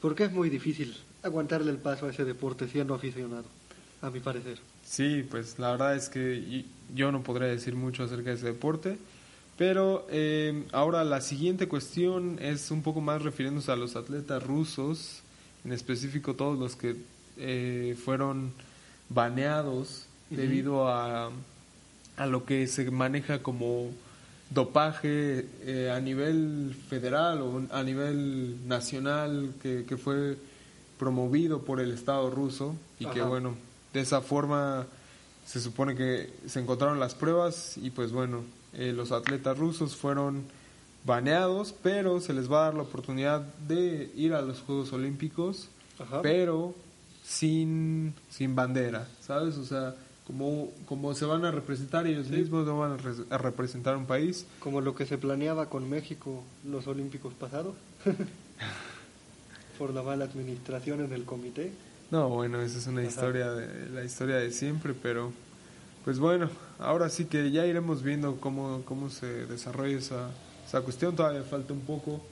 [0.00, 3.44] porque es muy difícil aguantarle el paso a ese deporte siendo aficionado,
[4.00, 4.56] a mi parecer.
[4.86, 8.96] Sí, pues la verdad es que yo no podría decir mucho acerca de ese deporte,
[9.58, 15.20] pero eh, ahora la siguiente cuestión es un poco más refiriéndose a los atletas rusos,
[15.62, 16.96] en específico todos los que
[17.36, 18.52] eh, fueron
[19.08, 21.30] baneados debido a,
[22.16, 23.90] a lo que se maneja como
[24.50, 30.36] dopaje eh, a nivel federal o a nivel nacional que, que fue
[30.98, 33.54] promovido por el Estado ruso y que bueno,
[33.92, 34.86] de esa forma
[35.44, 38.42] se supone que se encontraron las pruebas y pues bueno,
[38.74, 40.44] eh, los atletas rusos fueron
[41.04, 45.68] baneados, pero se les va a dar la oportunidad de ir a los Juegos Olímpicos,
[45.98, 46.22] Ajá.
[46.22, 46.74] pero
[47.26, 49.56] sin, sin bandera, ¿sabes?
[49.56, 49.94] O sea,
[50.26, 54.06] como, como se van a representar ellos mismos, no van a, re- a representar un
[54.06, 54.46] país.
[54.60, 57.74] Como lo que se planeaba con México los Olímpicos pasados.
[59.78, 61.72] Por la mala administración en el comité.
[62.10, 63.10] No, bueno, esa es una Ajá.
[63.10, 65.32] historia de la historia de siempre, pero
[66.04, 70.30] pues bueno, ahora sí que ya iremos viendo cómo, cómo se desarrolla esa,
[70.66, 71.16] esa cuestión.
[71.16, 72.24] Todavía falta un poco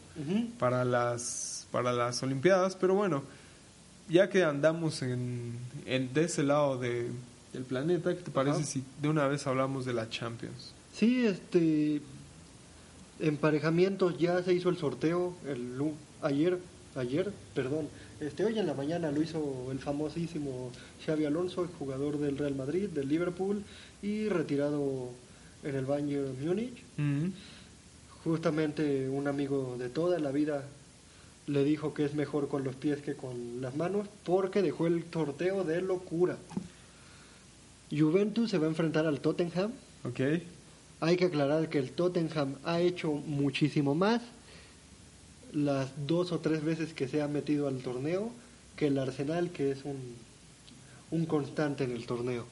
[0.59, 3.23] para las para las Olimpiadas, pero bueno,
[4.09, 7.11] ya que andamos en, en de ese lado de,
[7.53, 8.67] del planeta, ¿qué te parece Ajá.
[8.67, 10.75] si de una vez hablamos de la Champions?
[10.93, 12.01] Sí, este.
[13.21, 15.79] Emparejamientos ya se hizo el sorteo el
[16.23, 16.59] ayer,
[16.97, 17.89] ayer, perdón.
[18.21, 20.73] Este hoy en la mañana lo hizo el famosísimo
[21.05, 23.63] Xavi Alonso, el jugador del Real Madrid, del Liverpool
[24.03, 25.11] y retirado
[25.63, 26.83] en el Bayern Múnich.
[28.25, 30.65] Justamente un amigo de toda la vida
[31.47, 35.05] le dijo que es mejor con los pies que con las manos porque dejó el
[35.13, 36.37] sorteo de locura.
[37.91, 39.73] Juventus se va a enfrentar al Tottenham.
[40.05, 40.21] Ok,
[41.01, 44.23] Hay que aclarar que el Tottenham ha hecho muchísimo más
[45.53, 48.31] las dos o tres veces que se ha metido al torneo
[48.77, 49.99] que el Arsenal, que es un,
[51.11, 52.47] un constante en el torneo.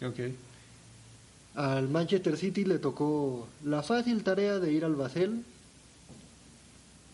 [0.00, 0.18] ok,
[1.54, 5.44] Al Manchester City le tocó la fácil tarea de ir al Basel.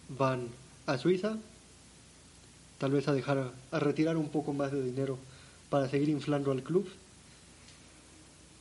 [0.08, 0.48] Van
[0.86, 1.38] a Suiza,
[2.78, 5.18] tal vez a dejar a retirar un poco más de dinero
[5.70, 6.88] para seguir inflando al club.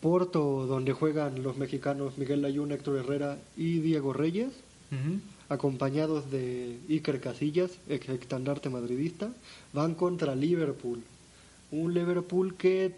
[0.01, 4.51] Porto, donde juegan los mexicanos Miguel Layún, Héctor Herrera y Diego Reyes,
[5.49, 9.31] acompañados de Iker Casillas, ex estandarte madridista,
[9.71, 11.01] van contra Liverpool.
[11.71, 12.93] Un Liverpool que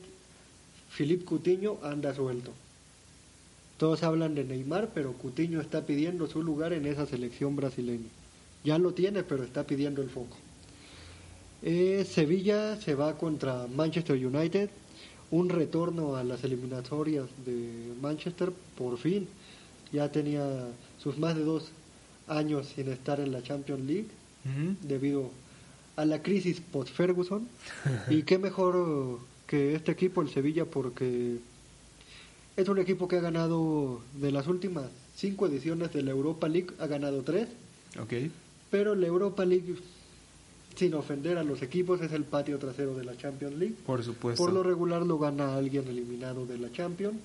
[0.89, 2.51] Philippe Coutinho anda suelto.
[3.77, 8.09] Todos hablan de Neymar, pero Coutinho está pidiendo su lugar en esa selección brasileña.
[8.65, 10.35] Ya lo tiene, pero está pidiendo el foco.
[11.61, 14.69] Eh, Sevilla se va contra Manchester United.
[15.29, 19.27] Un retorno a las eliminatorias de Manchester, por fin.
[19.91, 21.69] Ya tenía sus más de dos
[22.27, 24.07] años sin estar en la Champions League
[24.81, 25.31] debido
[25.95, 27.47] a la crisis post-Ferguson.
[28.09, 31.37] y qué mejor que este equipo, el Sevilla, porque
[32.57, 36.69] es un equipo que ha ganado de las últimas cinco ediciones de la Europa League,
[36.79, 37.47] ha ganado tres,
[38.01, 38.13] Ok,
[38.75, 39.73] pero la Europa League,
[40.75, 43.75] sin ofender a los equipos, es el patio trasero de la Champions League.
[43.85, 44.43] por supuesto.
[44.43, 47.15] Por lo regular lo gana alguien eliminado de la Champions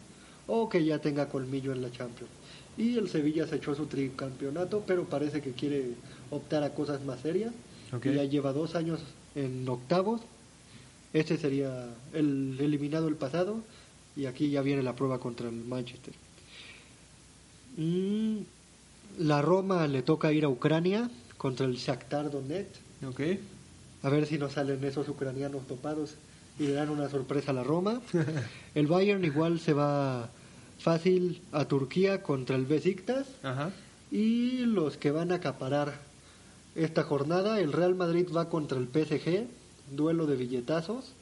[0.46, 2.30] o que ya tenga colmillo en la Champions.
[2.78, 5.94] Y el Sevilla se echó su tricampeonato, pero parece que quiere
[6.30, 7.52] optar a cosas más serias.
[7.92, 8.06] Ok.
[8.06, 9.00] Ya lleva dos años
[9.34, 10.20] en octavos.
[11.12, 13.56] Este sería el eliminado el pasado
[14.14, 16.14] y aquí ya viene la prueba contra el Manchester.
[17.76, 18.36] Mm,
[19.18, 22.74] la Roma le toca ir a Ucrania contra el Shakhtar Donetsk.
[23.08, 23.20] Ok,
[24.02, 26.16] A ver si nos salen esos ucranianos topados
[26.58, 28.02] y le dan una sorpresa a la Roma.
[28.74, 30.28] El Bayern igual se va
[30.78, 33.26] fácil a Turquía contra el Besiktas.
[33.42, 33.70] ajá,
[34.10, 35.94] Y los que van a acaparar
[36.74, 39.46] esta jornada, el Real Madrid va contra el PSG,
[39.96, 41.12] duelo de billetazos.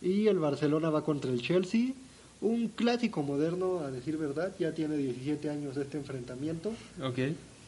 [0.00, 1.92] Y el Barcelona va contra el Chelsea.
[2.40, 6.70] Un clásico moderno, a decir verdad, ya tiene 17 años este enfrentamiento.
[7.02, 7.18] ok,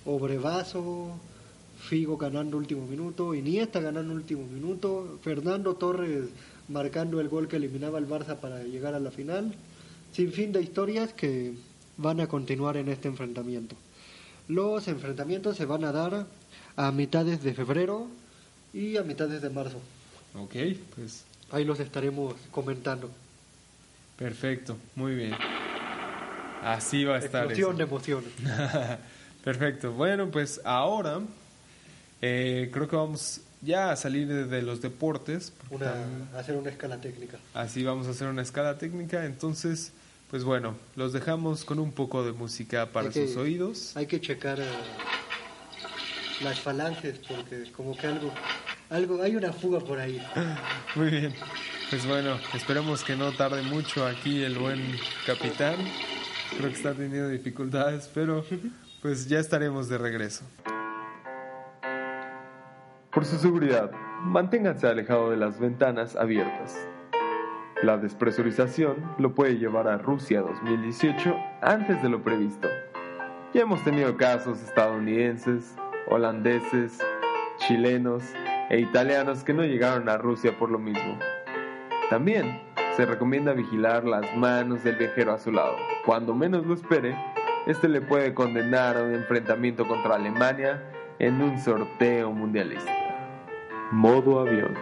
[0.05, 1.19] Obrevazo,
[1.89, 6.29] Figo ganando último minuto, Iniesta ganando último minuto, Fernando Torres
[6.69, 9.55] marcando el gol que eliminaba al Barça para llegar a la final.
[10.13, 11.53] Sin fin de historias que
[11.97, 13.77] van a continuar en este enfrentamiento.
[14.49, 16.27] Los enfrentamientos se van a dar
[16.77, 18.09] a mitades de febrero
[18.73, 19.79] y a mitades de marzo.
[20.35, 20.55] ok,
[20.95, 23.09] pues Ahí los estaremos comentando.
[24.17, 25.35] perfecto, muy bien.
[26.63, 27.45] Así va a estar.
[27.45, 27.79] Explosión eso.
[27.79, 28.31] de emociones.
[29.45, 29.93] Perfecto.
[29.93, 31.21] Bueno, pues ahora
[32.23, 35.53] eh, creo que vamos ya a salir de, de los deportes.
[35.71, 37.39] Una, también- hacer una escala técnica.
[37.55, 39.25] Así vamos a hacer una escala técnica.
[39.25, 39.93] Entonces,
[40.31, 43.97] pues bueno, los dejamos con un poco de música para que- sus oídos.
[43.97, 44.65] Hay que checar eh,
[46.43, 48.31] las falanges porque como que algo,
[48.91, 50.23] algo, hay una fuga por ahí.
[50.95, 51.35] Muy bien.
[51.91, 54.81] Pues bueno, esperemos que no tarde mucho aquí el buen
[55.25, 55.77] capitán.
[56.57, 58.45] Creo que está teniendo dificultades, pero
[59.03, 60.45] pues ya estaremos de regreso.
[63.17, 63.91] Por su seguridad,
[64.25, 66.87] manténganse alejado de las ventanas abiertas.
[67.83, 72.69] La despresurización lo puede llevar a Rusia 2018 antes de lo previsto.
[73.55, 75.77] Ya hemos tenido casos estadounidenses,
[76.09, 76.99] holandeses,
[77.57, 78.23] chilenos
[78.69, 81.19] e italianos que no llegaron a Rusia por lo mismo.
[82.11, 82.61] También
[82.99, 85.75] se recomienda vigilar las manos del viajero a su lado.
[86.05, 87.17] Cuando menos lo espere,
[87.67, 90.83] este le puede condenar a un enfrentamiento contra Alemania
[91.19, 93.06] en un sorteo mundialista.
[93.93, 94.75] Modo avión.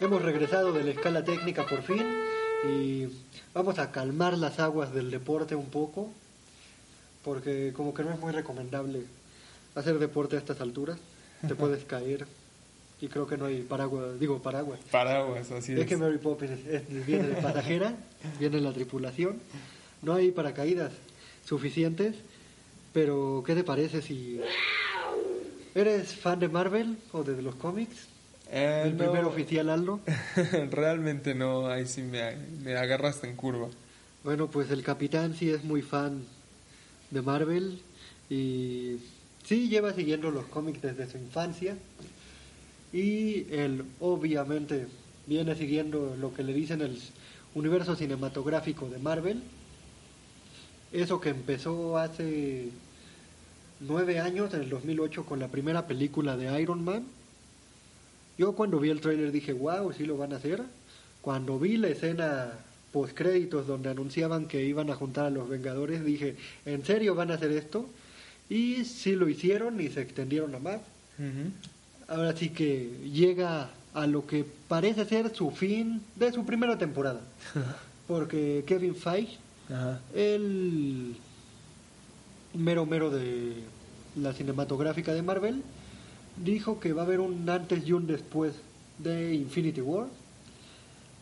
[0.00, 2.04] Hemos regresado de la escala técnica por fin
[2.68, 3.08] y
[3.54, 6.10] vamos a calmar las aguas del deporte un poco,
[7.24, 9.02] porque como que no es muy recomendable
[9.74, 10.98] hacer deporte a estas alturas.
[11.46, 12.26] Te puedes caer
[13.00, 14.78] y creo que no hay paraguas, digo paraguas.
[14.90, 15.86] Paraguas, así Es es.
[15.86, 17.94] que Mary Poppins es- es- viene de pasajera,
[18.38, 19.40] viene en la tripulación.
[20.02, 20.92] No hay paracaídas
[21.44, 22.14] suficientes,
[22.92, 24.40] pero ¿qué te parece si
[25.74, 28.08] eres fan de Marvel o de los cómics?
[28.50, 30.00] Eh, El no, primer oficial Aldo.
[30.70, 33.68] Realmente no, ahí sí me, me agarraste en curva.
[34.24, 36.24] Bueno, pues el capitán sí es muy fan
[37.10, 37.80] de Marvel
[38.30, 38.96] y
[39.44, 41.76] sí lleva siguiendo los cómics desde su infancia
[42.92, 44.86] y él obviamente
[45.26, 46.98] viene siguiendo lo que le dicen el
[47.54, 49.42] universo cinematográfico de Marvel.
[50.92, 52.68] Eso que empezó hace
[53.80, 57.04] nueve años, en el 2008, con la primera película de Iron Man.
[58.36, 60.62] Yo cuando vi el tráiler dije, wow, sí lo van a hacer.
[61.22, 62.52] Cuando vi la escena
[62.92, 67.30] post créditos donde anunciaban que iban a juntar a los Vengadores, dije, ¿en serio van
[67.30, 67.86] a hacer esto?
[68.50, 70.80] Y sí lo hicieron y se extendieron a más.
[72.08, 77.20] Ahora sí que llega a lo que parece ser su fin de su primera temporada.
[78.06, 79.38] Porque Kevin Feige,
[79.72, 80.00] Ajá.
[80.14, 81.16] el
[82.54, 83.54] mero mero de
[84.16, 85.62] la cinematográfica de Marvel,
[86.36, 88.54] dijo que va a haber un antes y un después
[88.98, 90.06] de Infinity War.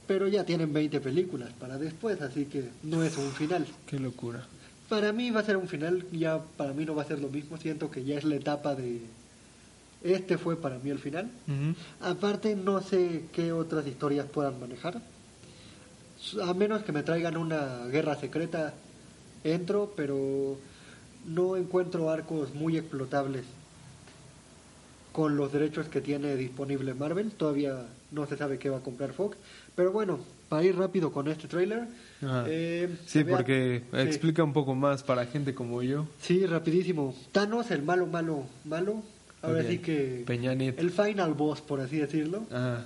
[0.06, 3.64] Pero ya tienen 20 películas para después, así que no es un final.
[3.86, 4.44] Qué locura.
[4.88, 7.28] Para mí va a ser un final, ya para mí no va a ser lo
[7.28, 9.02] mismo, siento que ya es la etapa de...
[10.02, 11.30] Este fue para mí el final.
[12.00, 15.00] Aparte no sé qué otras historias puedan manejar.
[16.42, 18.74] A menos que me traigan una guerra secreta,
[19.44, 20.58] entro, pero
[21.26, 23.44] no encuentro arcos muy explotables
[25.12, 27.32] con los derechos que tiene disponible Marvel.
[27.32, 29.36] Todavía no se sabe qué va a comprar Fox.
[29.74, 31.88] Pero bueno, para ir rápido con este trailer.
[32.22, 32.44] Ajá.
[32.48, 33.98] eh, Sí, porque sí.
[33.98, 36.06] explica un poco más para gente como yo.
[36.20, 37.14] Sí, rapidísimo.
[37.32, 39.02] Thanos, el malo, malo, malo.
[39.42, 40.82] Ahora sí que Peña Nieto.
[40.82, 42.84] el final boss, por así decirlo, Ah.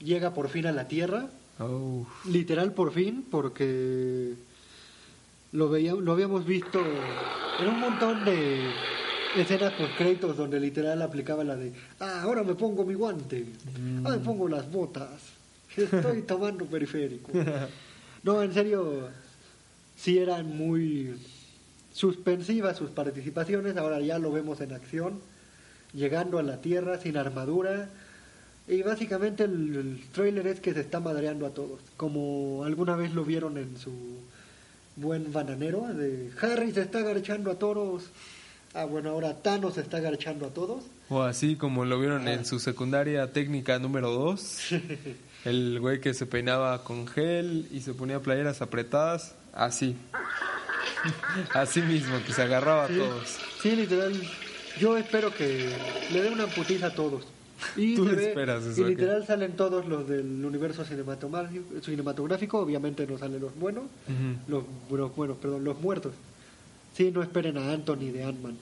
[0.00, 1.26] llega por fin a la Tierra.
[1.58, 2.06] Oh.
[2.28, 4.34] Literal por fin, porque
[5.52, 6.80] lo, veía, lo habíamos visto
[7.60, 8.70] en un montón de
[9.36, 13.46] escenas por créditos donde literal aplicaba la de, ah, ahora me pongo mi guante,
[14.04, 15.08] ahora me pongo las botas,
[15.76, 17.32] estoy tomando periférico.
[18.22, 19.08] No, en serio,
[19.96, 21.14] sí eran muy
[21.92, 25.20] suspensivas sus participaciones, ahora ya lo vemos en acción,
[25.92, 27.90] llegando a la Tierra sin armadura.
[28.68, 33.12] Y básicamente el, el trailer es que se está madreando a todos, como alguna vez
[33.12, 33.90] lo vieron en su
[34.96, 38.04] buen bananero, de Harry se está agarchando a todos.
[38.74, 40.84] Ah, bueno, ahora Thanos se está agarchando a todos.
[41.10, 42.32] O así como lo vieron Ah.
[42.34, 44.58] en su secundaria técnica número 2.
[45.44, 49.34] El güey que se peinaba con gel y se ponía playeras apretadas.
[49.52, 49.96] Así.
[51.52, 53.36] Así mismo, que se agarraba a todos.
[53.60, 54.12] sí, literal.
[54.78, 55.68] Yo espero que
[56.12, 57.26] le dé una putiza a todos.
[57.76, 62.58] Y Tú ve- esperas eso, Y literal salen todos los del universo cinematográfico, cinematográfico.
[62.60, 63.84] Obviamente no salen los buenos.
[64.48, 66.12] Los, los buenos, perdón, los muertos.
[66.94, 68.56] Sí, no esperen a Anthony de Ant-Man.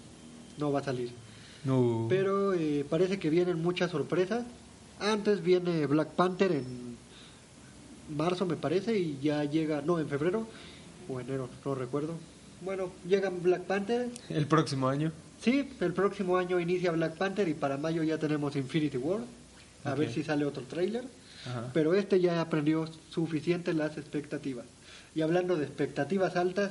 [0.59, 1.11] No va a salir.
[1.65, 2.07] No.
[2.09, 4.45] Pero eh, parece que vienen muchas sorpresas.
[5.01, 6.97] Antes viene Black Panther en
[8.17, 10.47] marzo, me parece, y ya llega, no, en febrero
[11.09, 12.15] o enero, no recuerdo.
[12.63, 14.09] Bueno, llega Black Panther.
[14.29, 15.13] El próximo año.
[15.43, 19.21] Sí, el próximo año inicia Black Panther y para mayo ya tenemos Infinity War.
[19.85, 21.05] A ver si sale otro tráiler.
[21.73, 24.67] Pero este ya aprendió suficiente las expectativas.
[25.15, 26.71] Y hablando de expectativas altas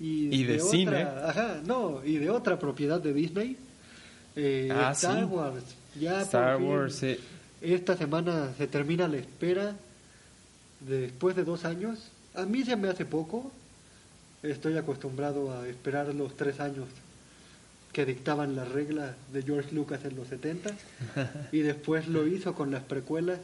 [0.00, 1.02] y, Y de otra, cine.
[1.02, 3.56] ajá, no, y de otra propiedad de Disney,
[4.34, 5.24] eh, Ah, Star sí.
[5.26, 5.62] Wars.
[6.00, 7.16] Ya por Star fin, Wars, sí.
[7.60, 9.76] Esta semana se termina la espera
[10.80, 12.00] después de dos años.
[12.34, 13.52] A mí se me hace poco.
[14.42, 16.86] Estoy acostumbrado a esperar los tres años
[17.92, 20.70] que dictaban las reglas de George Lucas en los 70
[21.52, 23.38] y después lo hizo con las precuelas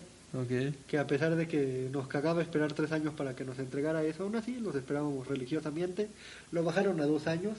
[0.88, 4.24] que a pesar de que nos cagaba esperar tres años para que nos entregara eso,
[4.24, 6.08] aún así los esperábamos religiosamente.
[6.52, 7.56] Lo bajaron a dos años.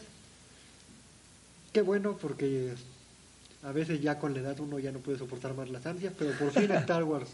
[1.73, 2.73] Qué bueno, porque
[3.61, 6.31] a veces ya con la edad uno ya no puede soportar más las ansias, pero
[6.31, 7.29] por fin Star Wars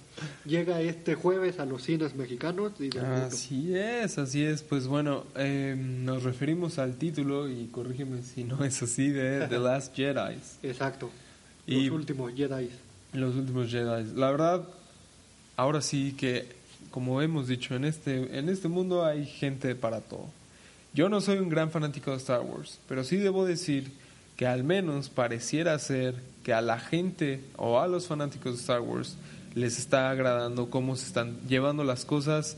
[0.46, 2.90] llega este jueves a los cines mexicanos y.
[2.98, 4.64] Así es, así es.
[4.64, 9.60] Pues bueno, eh, nos referimos al título y corrígeme si no es así de The
[9.60, 10.38] Last Jedi.
[10.64, 11.12] Exacto.
[11.68, 12.70] Y- Los últimos Jedi.
[13.14, 14.14] Los últimos Jedi.
[14.16, 14.64] La verdad,
[15.58, 16.48] ahora sí que
[16.92, 20.28] como hemos dicho, en este, en este mundo hay gente para todo.
[20.94, 23.92] Yo no soy un gran fanático de Star Wars, pero sí debo decir
[24.36, 28.82] que al menos pareciera ser que a la gente o a los fanáticos de Star
[28.82, 29.18] Wars
[29.56, 32.58] les está agradando cómo se están llevando las cosas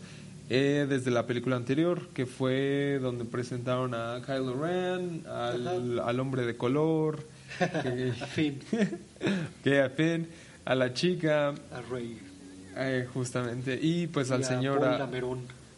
[0.49, 6.45] eh, desde la película anterior, que fue donde presentaron a Kylo Ren, al, al hombre
[6.45, 7.19] de color,
[9.63, 10.28] que, a Finn,
[10.65, 12.17] a la chica, A Rey.
[12.75, 14.84] eh, justamente, y pues al Y señor...
[14.84, 15.07] A-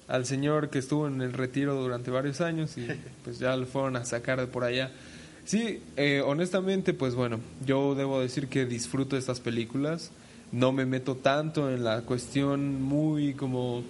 [0.08, 2.88] al señor que estuvo en el retiro durante varios años y
[3.24, 4.90] pues ya lo fueron a sacar de por allá.
[5.50, 10.12] Sí, eh, honestamente, pues bueno, yo debo decir que disfruto estas películas.
[10.52, 13.82] No me meto tanto en la cuestión muy como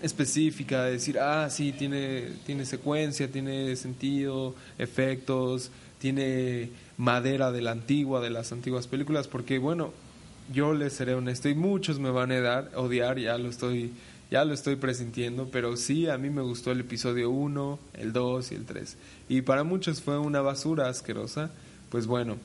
[0.00, 7.72] específica de decir, ah, sí, tiene, tiene secuencia, tiene sentido, efectos, tiene madera de la
[7.72, 9.92] antigua, de las antiguas películas, porque bueno,
[10.50, 13.92] yo les seré honesto y muchos me van a dar, odiar, ya lo estoy
[14.32, 18.52] ya lo estoy presintiendo, pero sí a mí me gustó el episodio 1, el 2
[18.52, 18.96] y el 3.
[19.28, 21.50] Y para muchos fue una basura asquerosa.
[21.90, 22.38] Pues bueno,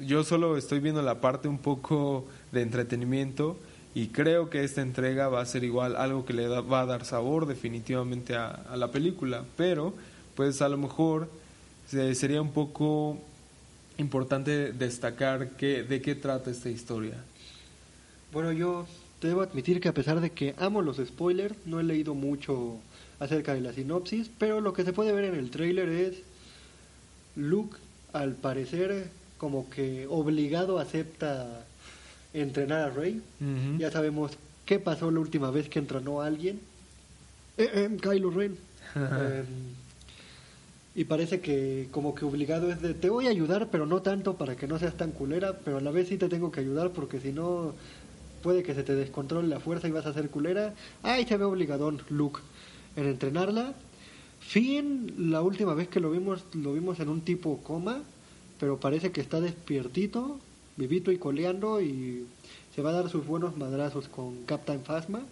[0.00, 3.56] yo solo estoy viendo la parte un poco de entretenimiento
[3.96, 6.86] y creo que esta entrega va a ser igual algo que le da- va a
[6.86, 9.92] dar sabor definitivamente a, a la película, pero
[10.36, 11.28] pues a lo mejor
[11.88, 13.18] se- sería un poco
[13.98, 17.16] importante destacar que, de qué trata esta historia.
[18.32, 18.86] Bueno, yo
[19.28, 22.78] debo admitir que a pesar de que amo los spoilers, no he leído mucho
[23.18, 26.22] acerca de la sinopsis, pero lo que se puede ver en el tráiler es
[27.36, 27.76] Luke,
[28.12, 29.08] al parecer,
[29.38, 31.66] como que obligado acepta
[32.32, 33.20] entrenar a Rey.
[33.78, 34.32] Ya sabemos
[34.66, 36.60] qué pasó la última vez que entrenó a alguien.
[37.56, 38.56] Eh, eh, Kylo Ren.
[38.94, 39.74] Em,
[40.96, 44.36] y parece que como que obligado es de te voy a ayudar, pero no tanto
[44.36, 46.90] para que no seas tan culera, pero a la vez sí te tengo que ayudar
[46.90, 47.74] porque si no
[48.44, 50.74] puede que se te descontrole la fuerza y vas a ser culera.
[51.02, 52.40] Ay, se ve obligadón Luke
[52.94, 53.72] en entrenarla.
[54.38, 58.02] Finn, la última vez que lo vimos, lo vimos en un tipo coma,
[58.60, 60.38] pero parece que está despiertito,
[60.76, 62.26] vivito y coleando y
[62.74, 65.22] se va a dar sus buenos madrazos con Captain Phasma.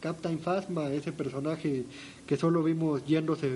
[0.00, 1.84] Captain Phasma, ese personaje
[2.26, 3.48] que solo vimos yéndose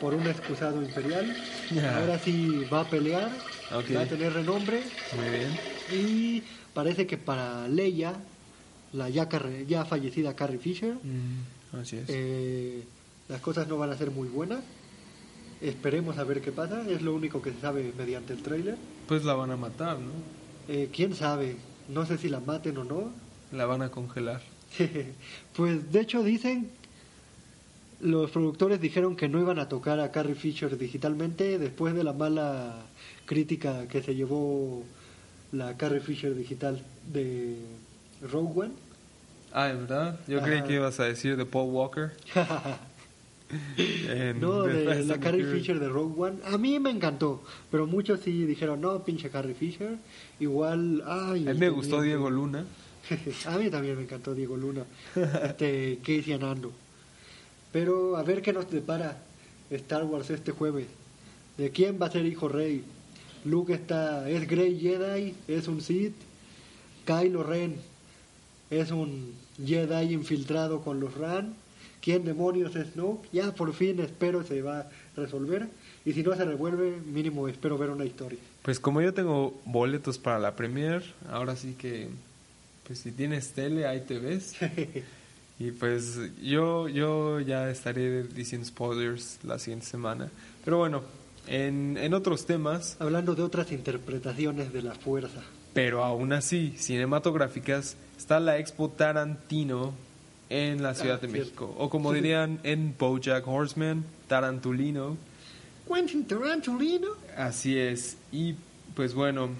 [0.00, 1.36] por un excusado imperial.
[1.96, 3.30] Ahora sí va a pelear,
[3.74, 3.96] Ok.
[3.96, 4.82] va a tener renombre
[5.16, 5.58] Muy bien.
[5.92, 6.42] y
[6.74, 8.14] parece que para Leia,
[8.92, 12.04] la ya, carre- ya fallecida Carrie Fisher, Mm, así es.
[12.08, 12.82] eh,
[13.28, 14.60] las cosas no van a ser muy buenas.
[15.60, 18.76] Esperemos a ver qué pasa, es lo único que se sabe mediante el tráiler.
[19.08, 20.12] Pues la van a matar, ¿no?
[20.68, 21.56] Eh, ¿Quién sabe?
[21.88, 23.10] No sé si la maten o no.
[23.52, 24.40] La van a congelar.
[25.56, 26.70] pues de hecho dicen,
[28.00, 32.12] los productores dijeron que no iban a tocar a Carrie Fisher digitalmente después de la
[32.12, 32.76] mala
[33.26, 34.84] crítica que se llevó
[35.52, 36.82] la Carrie Fisher digital
[37.12, 37.56] de
[38.22, 38.72] Rogue One.
[39.52, 40.20] Ah, ¿es verdad?
[40.26, 42.12] Yo creí que ibas a decir de Paul Walker.
[44.38, 45.44] No, de la Carrie.
[45.44, 46.36] Fisher de Rogue One.
[46.44, 49.96] A mí me encantó, pero muchos sí dijeron, no, pinche Carrie Fisher.
[50.38, 51.48] Igual, ay.
[51.48, 52.28] A mí me gustó Diego.
[52.28, 52.66] Diego Luna.
[53.46, 54.84] a mí también me encantó Diego Luna,
[55.44, 56.72] este Casey Anando.
[57.72, 59.18] Pero a ver qué nos depara
[59.70, 60.86] Star Wars este jueves.
[61.56, 62.84] ¿De quién va a ser hijo rey?
[63.48, 66.14] Luke está, es Grey Jedi, es un Sith.
[67.06, 67.76] Kylo Ren
[68.70, 69.32] es un
[69.64, 71.54] Jedi infiltrado con los Ran.
[72.02, 73.26] ¿Quién demonios es Snoke?
[73.32, 75.66] Ya por fin espero se va a resolver.
[76.04, 78.38] Y si no se revuelve, mínimo espero ver una historia.
[78.62, 82.08] Pues como yo tengo boletos para la premier, ahora sí que,
[82.86, 84.54] pues si tienes tele, ahí te ves.
[85.60, 90.30] Y pues yo, yo ya estaré diciendo spoilers la siguiente semana.
[90.64, 91.02] Pero bueno,
[91.48, 95.42] en, en otros temas, Hablando de otras interpretaciones de la fuerza.
[95.72, 99.92] pero aún así, cinematográficas, está la Expo Tarantino
[100.50, 101.44] en la Ciudad Ah, de cierto.
[101.66, 101.74] México.
[101.78, 102.16] O como Sí.
[102.16, 105.16] dirían en Bojack Horseman, Tarantulino.
[105.92, 107.08] Quentin Tarantulino.
[107.36, 108.16] Así es.
[108.32, 108.54] Y
[108.94, 109.50] pues bueno,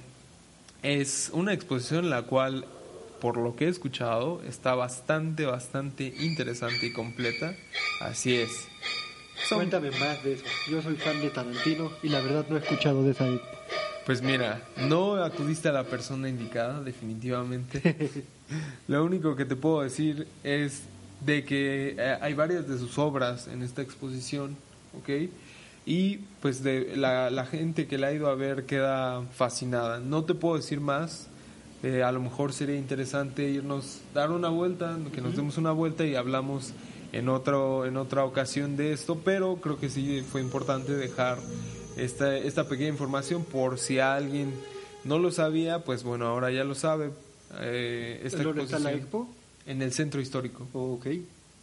[0.83, 2.65] es una exposición la cual,
[3.21, 7.55] por lo que he escuchado, está bastante, bastante interesante y completa.
[8.01, 8.51] Así es.
[9.49, 10.45] Son- Cuéntame más de eso.
[10.71, 13.27] Yo soy fan de Tarantino y la verdad no he escuchado de esa.
[14.05, 18.25] Pues mira, no acudiste a la persona indicada, definitivamente.
[18.89, 20.83] Lo único que te puedo decir es
[21.25, 24.57] de que eh, hay varias de sus obras en esta exposición,
[24.99, 25.29] ¿ok?
[25.85, 29.99] Y pues de la, la gente que la ha ido a ver queda fascinada.
[30.01, 31.27] No te puedo decir más.
[31.83, 36.05] eh, a lo mejor sería interesante irnos, dar una vuelta, que nos demos una vuelta
[36.05, 36.73] y hablamos
[37.13, 41.39] en otro en otra ocasión de esto, pero creo que sí fue importante dejar
[41.97, 44.53] esta, esta pequeña información por si alguien
[45.05, 47.11] no lo sabía, pues bueno, ahora ya lo sabe.
[47.61, 49.29] Eh, esta ¿Es donde está la expo?
[49.67, 50.67] en el centro histórico.
[50.73, 51.07] Ok.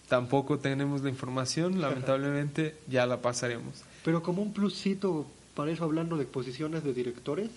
[0.09, 3.83] Tampoco tenemos la información, lamentablemente ya la pasaremos.
[4.03, 5.25] Pero como un plusito
[5.55, 7.49] para eso hablando de exposiciones de directores,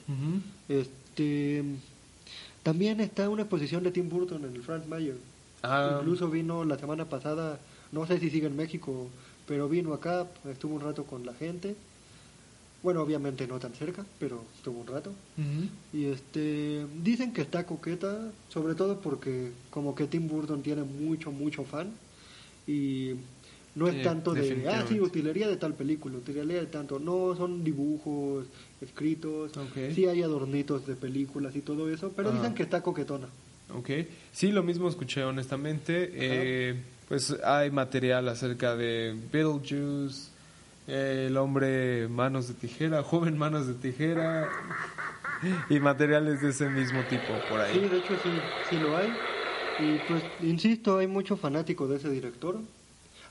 [0.69, 1.65] este
[2.63, 5.17] también está una exposición de Tim Burton en el Frank Mayer.
[5.63, 7.59] Ah, Incluso vino la semana pasada,
[7.93, 9.09] no sé si sigue en México,
[9.47, 11.75] pero vino acá, estuvo un rato con la gente.
[12.83, 15.13] Bueno, obviamente no tan cerca, pero estuvo un rato.
[15.93, 21.33] Y este dicen que está coqueta, sobre todo porque como que Tim Burton tiene mucho
[21.33, 21.91] mucho fan
[22.67, 23.15] y
[23.75, 27.35] no es Sí, tanto de ah sí utilería de tal película, utilería de tanto, no
[27.37, 28.47] son dibujos
[28.81, 29.93] escritos, Ok.
[29.95, 32.33] sí hay adornitos de películas y todo eso, pero Ah.
[32.33, 33.29] dicen que está coquetona.
[33.75, 33.91] Ok,
[34.33, 36.11] sí, lo mismo escuché honestamente.
[36.15, 36.75] Eh,
[37.09, 40.29] pues hay material acerca de Beetlejuice,
[40.87, 44.49] el hombre manos de tijera, joven manos de tijera
[45.71, 47.89] y materiales de ese mismo tipo por Sí, ahí.
[47.89, 48.31] de hecho sí,
[48.71, 49.09] sí lo hay.
[49.81, 52.59] Y pues, insisto, hay mucho fanático de ese director.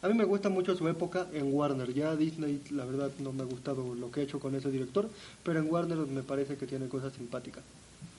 [0.01, 1.91] A mí me gusta mucho su época en Warner.
[1.93, 5.09] Ya Disney, la verdad, no me ha gustado lo que ha hecho con ese director,
[5.43, 7.63] pero en Warner me parece que tiene cosas simpáticas.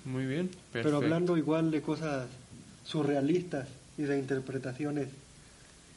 [0.05, 0.97] Muy bien, Pero perfecto.
[0.97, 2.27] hablando igual de cosas
[2.85, 5.09] surrealistas y de interpretaciones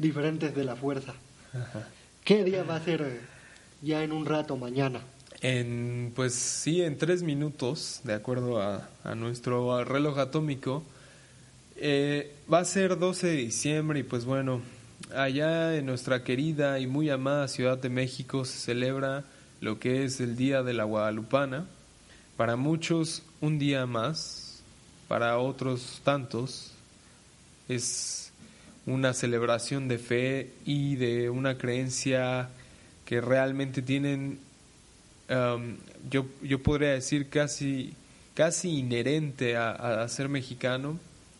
[0.02, 1.14] diferentes de la fuerza.
[2.24, 3.22] ¿Qué día va a ser eh,
[3.82, 5.02] ya en un rato mañana?
[5.42, 10.84] En, pues sí, en tres minutos, de acuerdo a, a nuestro reloj atómico,
[11.78, 14.62] eh, va a ser 12 de diciembre y pues bueno,
[15.16, 19.24] allá en nuestra querida y muy amada Ciudad de México se celebra
[19.62, 21.66] lo que es el Día de la Guadalupana.
[22.38, 24.62] Para muchos un día más,
[25.08, 26.72] para otros tantos
[27.68, 28.21] es
[28.92, 32.50] una celebración de fe y de una creencia
[33.06, 34.40] que realmente tienen
[35.30, 35.78] um,
[36.10, 37.94] yo, yo podría decir casi,
[38.34, 41.00] casi inherente a, a ser mexicano.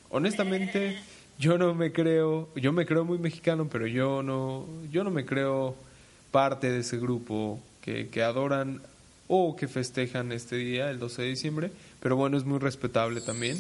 [0.10, 0.98] Honestamente,
[1.40, 5.26] yo no me creo, yo me creo muy mexicano, pero yo no, yo no me
[5.26, 5.76] creo
[6.32, 8.82] parte de ese grupo que, que adoran
[9.28, 13.58] o que festejan este día, el 12 de diciembre, pero bueno, es muy respetable también.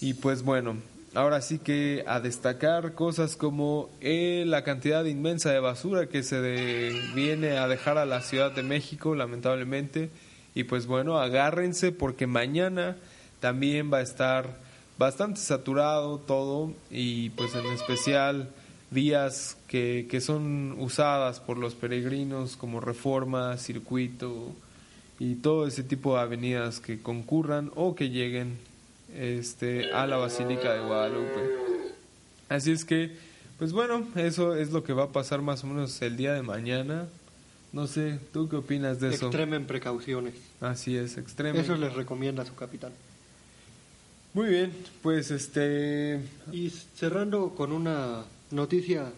[0.00, 0.76] Y pues bueno,
[1.16, 6.40] ahora sí que a destacar cosas como eh, la cantidad inmensa de basura que se
[6.40, 10.10] de- viene a dejar a la Ciudad de México, lamentablemente.
[10.54, 12.96] Y pues bueno, agárrense porque mañana
[13.40, 14.56] también va a estar
[14.98, 18.48] bastante saturado todo y pues en especial
[18.90, 24.52] vías que, que son usadas por los peregrinos como Reforma, Circuito
[25.18, 28.56] y todo ese tipo de avenidas que concurran o que lleguen
[29.16, 31.40] este, a la Basílica de Guadalupe.
[32.48, 33.16] Así es que,
[33.58, 36.42] pues bueno, eso es lo que va a pasar más o menos el día de
[36.42, 37.08] mañana.
[37.72, 39.26] No sé, ¿tú qué opinas de eso?
[39.26, 40.34] Extremen precauciones.
[40.60, 41.58] Así es, extremo.
[41.58, 42.92] Eso les recomienda su capitán.
[44.32, 46.20] Muy bien, pues este...
[46.52, 49.10] Y cerrando con una noticia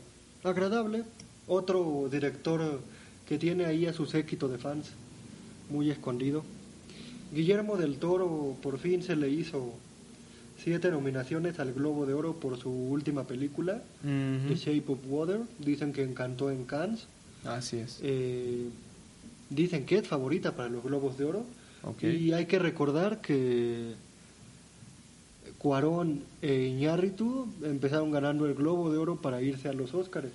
[0.45, 1.03] agradable,
[1.47, 2.81] otro director
[3.29, 4.91] que tiene ahí a su séquito de fans
[5.71, 6.45] muy escondido.
[7.33, 9.75] Guillermo del Toro por fin se le hizo
[10.63, 13.83] siete nominaciones al Globo de Oro por su última película.
[14.03, 15.41] The Shape of Water.
[15.59, 17.07] Dicen que encantó en Cannes.
[17.45, 18.01] Así es.
[18.03, 18.69] Eh,
[19.51, 21.45] dicen que es favorita para los Globos de Oro.
[22.03, 23.95] Y hay que recordar que
[25.59, 30.33] Cuarón e Iñárritu empezaron ganando el Globo de Oro para irse a los Óscares.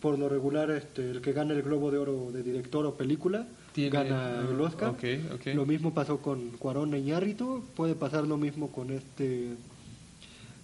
[0.00, 3.46] Por lo regular, este, el que gana el Globo de Oro de director o película
[3.74, 4.90] Tiene- gana el Oscar.
[4.90, 5.04] Ok,
[5.34, 5.46] ok.
[5.54, 9.54] Lo mismo pasó con Cuarón e Iñárritu, puede pasar lo mismo con este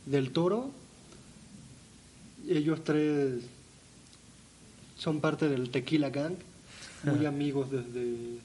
[0.06, 0.70] del Toro.
[2.48, 3.42] Ellos tres
[4.96, 6.34] son parte del Tequila Gang,
[7.04, 8.38] muy amigos desde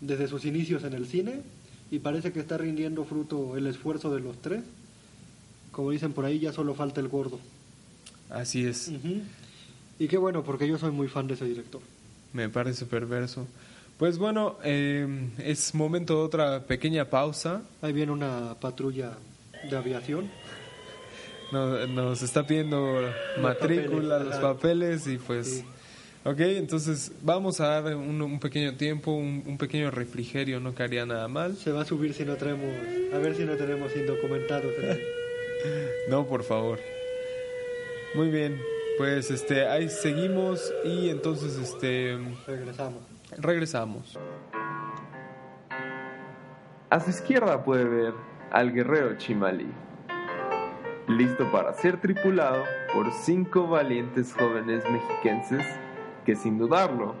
[0.00, 1.42] desde sus inicios en el cine
[1.90, 4.62] y parece que está rindiendo fruto el esfuerzo de los tres.
[5.72, 7.38] Como dicen por ahí, ya solo falta el gordo.
[8.30, 8.88] Así es.
[8.88, 9.20] Ujú.
[9.98, 11.82] Y qué bueno, porque yo soy muy fan de ese director.
[12.32, 13.46] Me parece perverso.
[13.98, 17.62] Pues bueno, eh, es momento de otra pequeña pausa.
[17.82, 19.12] Ahí viene una patrulla
[19.68, 20.30] de aviación.
[21.52, 23.02] Nos, nos está pidiendo
[23.40, 25.46] matrícula, papeles, los papeles y pues...
[25.46, 25.64] Sí.
[26.22, 31.06] Ok, entonces vamos a dar un, un pequeño tiempo, un, un pequeño refrigerio, no caería
[31.06, 31.56] nada mal.
[31.56, 32.74] Se va a subir si no traemos,
[33.14, 34.72] a ver si no tenemos indocumentados.
[36.08, 36.80] No, por favor.
[38.14, 38.58] Muy bien,
[39.00, 43.02] pues este ahí seguimos y entonces este Regresamos.
[43.38, 44.18] regresamos.
[46.90, 48.14] A su izquierda puede ver
[48.50, 49.72] al guerrero Chimalí,
[51.08, 55.64] listo para ser tripulado por cinco valientes jóvenes mexiquenses
[56.26, 57.14] que sin dudarlo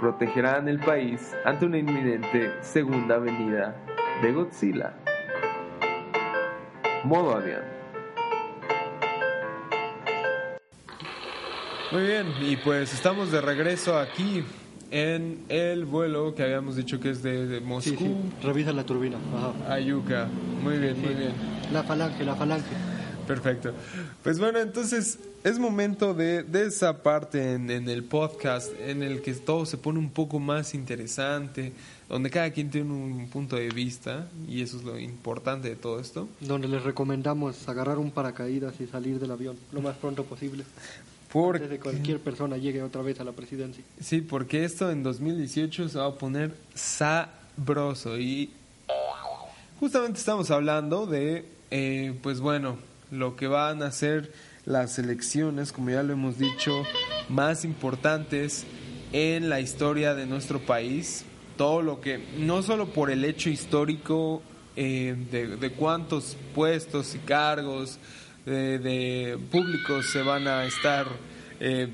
[0.00, 3.76] protegerán el país ante una inminente segunda venida
[4.20, 4.94] de Godzilla.
[7.04, 7.77] Modo avión.
[11.90, 14.44] Muy bien, y pues estamos de regreso aquí
[14.90, 18.84] en el vuelo que habíamos dicho que es de, de Sí, Moscú sí, revisa la
[18.84, 19.16] turbina.
[19.34, 19.72] Ajá.
[19.74, 20.28] a Yucca.
[20.62, 21.32] Muy bien, muy bien.
[21.72, 22.66] La falange, la falange.
[23.26, 23.72] Perfecto.
[24.22, 29.20] Pues bueno, entonces es momento de, de esa parte en, en el podcast en el
[29.22, 31.72] que todo se pone un poco más interesante,
[32.08, 36.00] donde cada quien tiene un punto de vista y eso es lo importante de todo
[36.00, 36.28] esto.
[36.40, 40.64] Donde les recomendamos agarrar un paracaídas y salir del avión lo más pronto posible.
[41.32, 43.84] Porque, Antes de cualquier persona llegue otra vez a la presidencia.
[44.00, 48.50] sí, porque esto en 2018 se va a poner sabroso y
[49.80, 52.78] justamente estamos hablando de, eh, pues bueno,
[53.10, 54.32] lo que van a ser
[54.64, 56.82] las elecciones, como ya lo hemos dicho,
[57.28, 58.64] más importantes
[59.12, 61.24] en la historia de nuestro país.
[61.56, 64.42] Todo lo que, no solo por el hecho histórico
[64.76, 67.98] eh, de, de cuántos puestos y cargos
[68.48, 71.06] de, públicos se van a estar,
[71.60, 71.88] eh,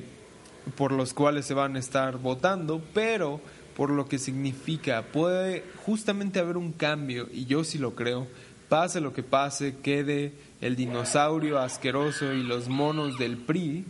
[0.76, 3.40] por los cuales se van a estar votando, pero
[3.76, 5.02] por lo que significa.
[5.02, 8.26] Puede justamente haber un cambio, y yo sí lo creo,
[8.68, 13.84] pase lo que pase, quede el dinosaurio asqueroso y los monos del PRI,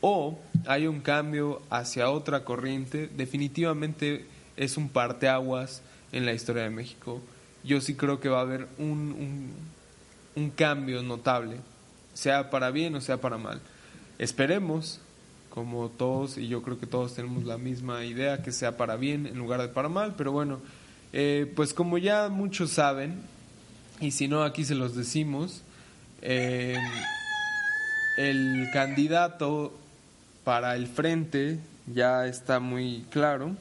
[0.00, 6.70] o hay un cambio hacia otra corriente, definitivamente es un parteaguas en la historia de
[6.70, 7.20] México.
[7.64, 9.52] Yo sí creo que va a haber un,
[10.36, 11.56] un cambio notable,
[12.18, 13.60] sea para bien o sea para mal.
[14.18, 15.00] Esperemos,
[15.50, 19.26] como todos, y yo creo que todos tenemos la misma idea, que sea para bien
[19.26, 20.58] en lugar de para mal, pero bueno,
[21.12, 23.20] eh, pues como ya muchos saben,
[24.00, 25.62] y si no aquí se los decimos,
[26.20, 26.76] eh,
[28.16, 29.72] el candidato
[30.42, 33.54] para el frente ya está muy claro,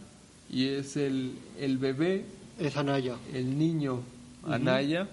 [0.49, 2.25] y es el, el bebé
[2.57, 3.17] Es Anaya.
[3.35, 4.01] el niño
[4.49, 5.07] Anaya.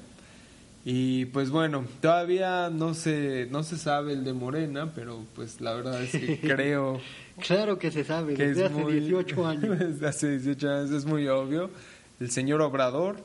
[0.85, 5.72] Y pues bueno, todavía no se, no se sabe el de Morena, pero pues la
[5.72, 7.01] verdad es que creo
[7.41, 9.78] Claro que se sabe, que desde es hace muy, 18 años.
[9.78, 11.70] desde hace 18 años es muy obvio.
[12.20, 13.16] El señor Obrador.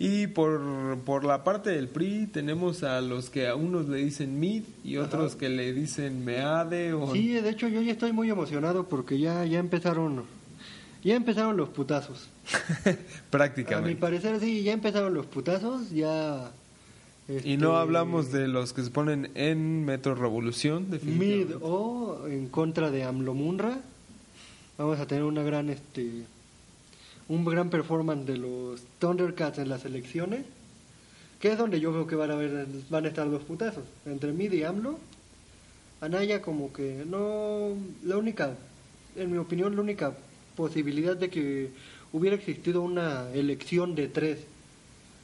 [0.00, 4.38] Y por, por la parte del PRI tenemos a los que a unos le dicen
[4.38, 7.12] MID y otros que le dicen MEADE o...
[7.12, 10.22] Sí, de hecho yo ya estoy muy emocionado porque ya, ya empezaron
[11.02, 12.28] ya empezaron los putazos.
[12.86, 12.96] A mi
[13.30, 13.96] prácticamente.
[13.96, 16.52] parecer sí, ya empezaron los putazos, ya...
[17.28, 22.48] Y no este, hablamos de los que se ponen en Metro Revolución, Mid o en
[22.48, 23.82] contra de AMLO Munra.
[24.78, 26.24] Vamos a tener una gran este
[27.28, 30.46] un gran performance de los Thundercats en las elecciones,
[31.38, 34.32] que es donde yo creo que van a haber van a estar los putazos entre
[34.32, 34.98] Mid y AMLO.
[36.00, 37.74] Anaya como que no
[38.04, 38.56] la única
[39.16, 40.16] en mi opinión la única
[40.56, 41.70] posibilidad de que
[42.10, 44.38] hubiera existido una elección de tres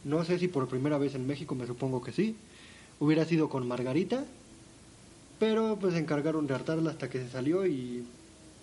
[0.05, 2.36] no sé si por primera vez en México, me supongo que sí.
[3.00, 4.24] Hubiera sido con Margarita,
[5.38, 8.05] pero pues se encargaron de hartarla hasta que se salió y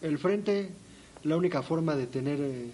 [0.02, 0.70] el frente,
[1.24, 2.72] la única forma de tener eh,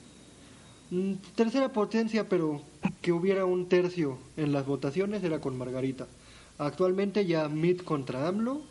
[0.92, 2.62] mm, tercera potencia, pero
[3.02, 6.08] que hubiera un tercio en las votaciones era con Margarita.
[6.58, 8.62] Actualmente ya Mid contra AMLO,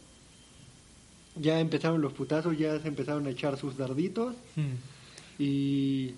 [1.36, 4.76] ya empezaron los putazos, ya se empezaron a echar sus darditos Hmm.
[5.38, 6.14] y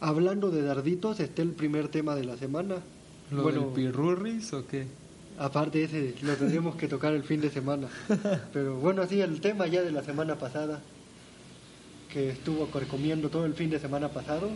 [0.00, 2.76] hablando de darditos está el primer tema de la semana.
[3.30, 4.86] ¿Lo bueno, del pirurris o qué?
[5.38, 7.88] Aparte ese lo tendríamos que tocar el fin de semana.
[8.52, 10.80] Pero bueno, sí, el tema ya de la semana pasada,
[12.12, 14.50] que estuvo comiendo todo el fin de semana pasado,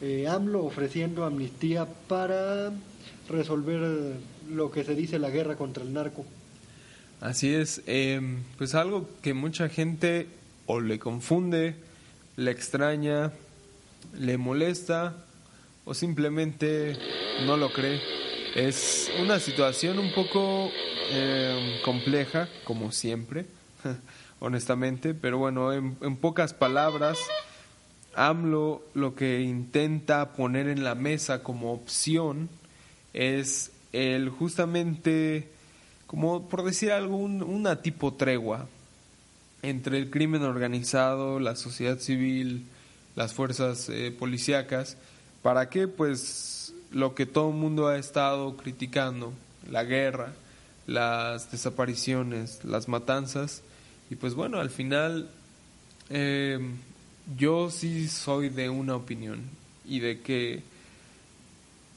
[0.00, 2.72] eh, AMLO ofreciendo amnistía para
[3.28, 4.16] resolver
[4.50, 6.24] lo que se dice la guerra contra el narco.
[7.20, 8.20] Así es, eh,
[8.56, 10.28] pues algo que mucha gente
[10.66, 11.74] o le confunde,
[12.36, 13.32] le extraña,
[14.16, 15.24] le molesta
[15.84, 16.96] o simplemente
[17.46, 18.00] no lo cree.
[18.54, 20.70] Es una situación un poco
[21.10, 23.46] eh, compleja, como siempre,
[24.40, 27.18] honestamente, pero bueno, en, en pocas palabras,
[28.14, 32.48] AMLO lo que intenta poner en la mesa como opción
[33.14, 35.48] es el justamente,
[36.06, 38.66] como por decir algo, un- una tipo tregua
[39.62, 42.66] entre el crimen organizado, la sociedad civil,
[43.16, 44.96] las fuerzas eh, policíacas,
[45.42, 46.57] para que pues
[46.90, 49.32] lo que todo el mundo ha estado criticando,
[49.70, 50.32] la guerra,
[50.86, 53.62] las desapariciones, las matanzas,
[54.10, 55.28] y pues bueno, al final
[56.08, 56.58] eh,
[57.36, 59.42] yo sí soy de una opinión
[59.84, 60.62] y de que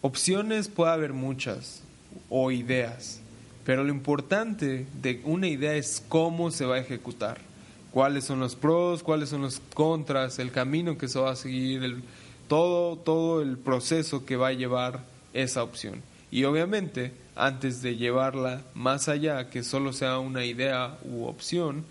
[0.02, 1.84] opciones puede haber muchas
[2.30, 3.22] o ideas,
[3.66, 7.40] pero lo importante de una idea es cómo se va a ejecutar,
[7.92, 11.84] cuáles son los pros, cuáles son los contras, el camino que se va a seguir,
[11.84, 12.04] el,
[12.52, 16.02] todo, todo el proceso que va a llevar esa opción.
[16.32, 21.86] Y obviamente, antes de llevarla más allá, que solo sea una idea u opción,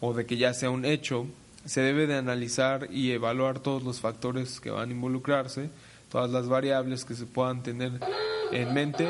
[0.00, 1.26] o de que ya sea un hecho,
[1.66, 5.68] se debe de analizar y evaluar todos los factores que van a involucrarse,
[6.10, 8.00] todas las variables que se puedan tener
[8.50, 9.08] en mente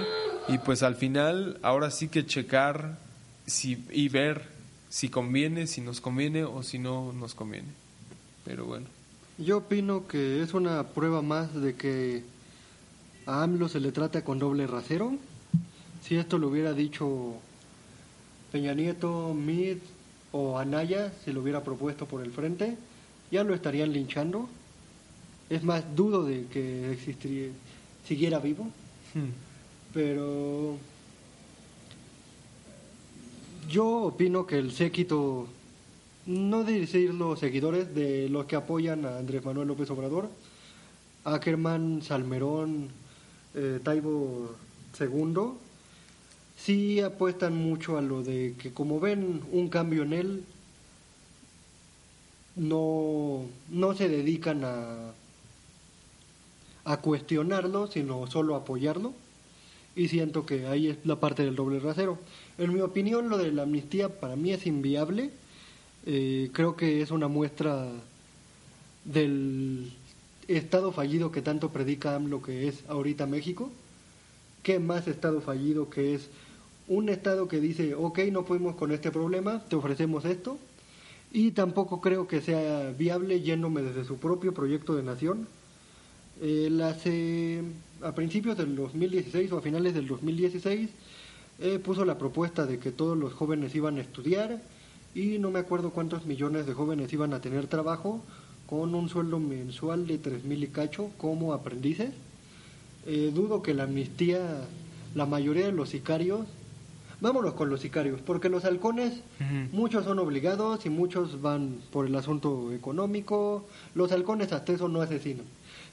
[0.49, 2.99] y pues al final ahora sí que checar
[3.47, 4.49] si, y ver
[4.89, 7.69] si conviene, si nos conviene o si no nos conviene.
[8.45, 8.98] Pero bueno.
[9.39, 12.25] Yo opino que es una prueba más de que
[13.25, 15.13] a AMLO se le trata con doble rasero.
[16.03, 17.35] Si esto lo hubiera dicho
[18.51, 19.77] Peña Nieto, Mid
[20.33, 22.77] o Anaya, se lo hubiera propuesto por el frente,
[23.31, 24.49] ya lo estarían linchando.
[25.51, 27.51] Es más, dudo de que existiría,
[28.09, 28.65] siguiera vivo.
[29.15, 29.31] Hmm.
[29.95, 30.77] Pero
[33.71, 35.47] yo opino que el séquito,
[36.29, 40.29] no de decir los seguidores de los que apoyan a Andrés Manuel López Obrador,
[41.25, 42.91] Ackerman, Salmerón,
[43.55, 44.55] eh, Taibo
[45.01, 45.53] II,
[46.59, 50.45] sí apuestan mucho a lo de que como ven un cambio en él,
[52.57, 55.13] no, no se dedican a,
[56.85, 59.15] a cuestionarlo, sino solo apoyarlo.
[59.97, 62.19] Y siento que ahí es la parte del doble rasero.
[62.59, 65.31] En mi opinión, lo de la amnistía para mí es inviable.
[66.11, 67.87] Eh, creo que es una muestra
[69.05, 69.93] del
[70.49, 73.71] estado fallido que tanto predica AMLO que es ahorita México.
[74.63, 76.31] ¿Qué más estado fallido que es
[76.87, 80.57] un estado que dice, ok, no podemos con este problema, te ofrecemos esto?
[81.31, 85.47] Y tampoco creo que sea viable yéndome desde su propio proyecto de nación.
[86.41, 87.61] Eh, hace,
[88.01, 90.89] a principios del 2016 o a finales del 2016
[91.59, 94.59] eh, puso la propuesta de que todos los jóvenes iban a estudiar
[95.15, 98.23] y no me acuerdo cuántos millones de jóvenes iban a tener trabajo
[98.67, 102.11] con un sueldo mensual de tres mil y cacho como aprendices.
[103.07, 104.41] Eh, dudo que la amnistía,
[105.15, 106.47] la mayoría de los sicarios,
[107.21, 109.23] vámonos con los sicarios, porque los halcones,
[109.73, 115.01] muchos son obligados y muchos van por el asunto económico, los halcones hasta eso no
[115.01, 115.47] asesinan.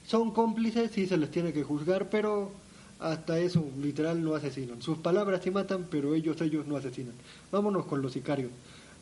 [0.06, 2.52] Son cómplices, sí se les tiene que juzgar, pero
[3.00, 4.82] hasta eso, literal, no asesinan.
[4.82, 7.14] Sus palabras sí matan, pero ellos, ellos no asesinan.
[7.50, 8.50] Vámonos con los sicarios.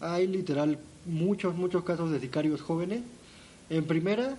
[0.05, 3.03] Hay literal muchos, muchos casos de sicarios jóvenes.
[3.71, 4.37] En primera,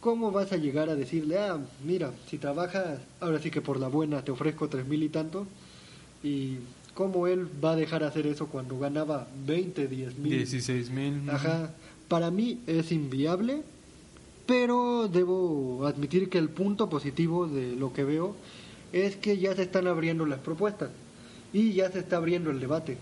[0.00, 3.88] ¿cómo vas a llegar a decirle, ah, mira, si trabajas, ahora sí que por la
[3.88, 5.46] buena te ofrezco tres mil y tanto?
[6.22, 6.56] Y
[6.94, 10.32] cómo él va a dejar hacer eso cuando ganaba 20, 10 mil.
[10.32, 11.30] 16 mil.
[11.30, 11.70] Ajá.
[12.08, 13.62] Para mí es inviable
[14.50, 18.34] pero debo admitir que el punto positivo de lo que veo
[18.92, 20.90] es que ya se están abriendo las propuestas
[21.52, 22.98] y ya se está abriendo el debate,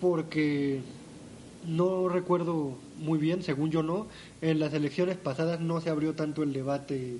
[0.00, 0.80] porque
[1.66, 4.06] no recuerdo muy bien, según yo no,
[4.40, 7.18] en las elecciones pasadas no se abrió tanto el debate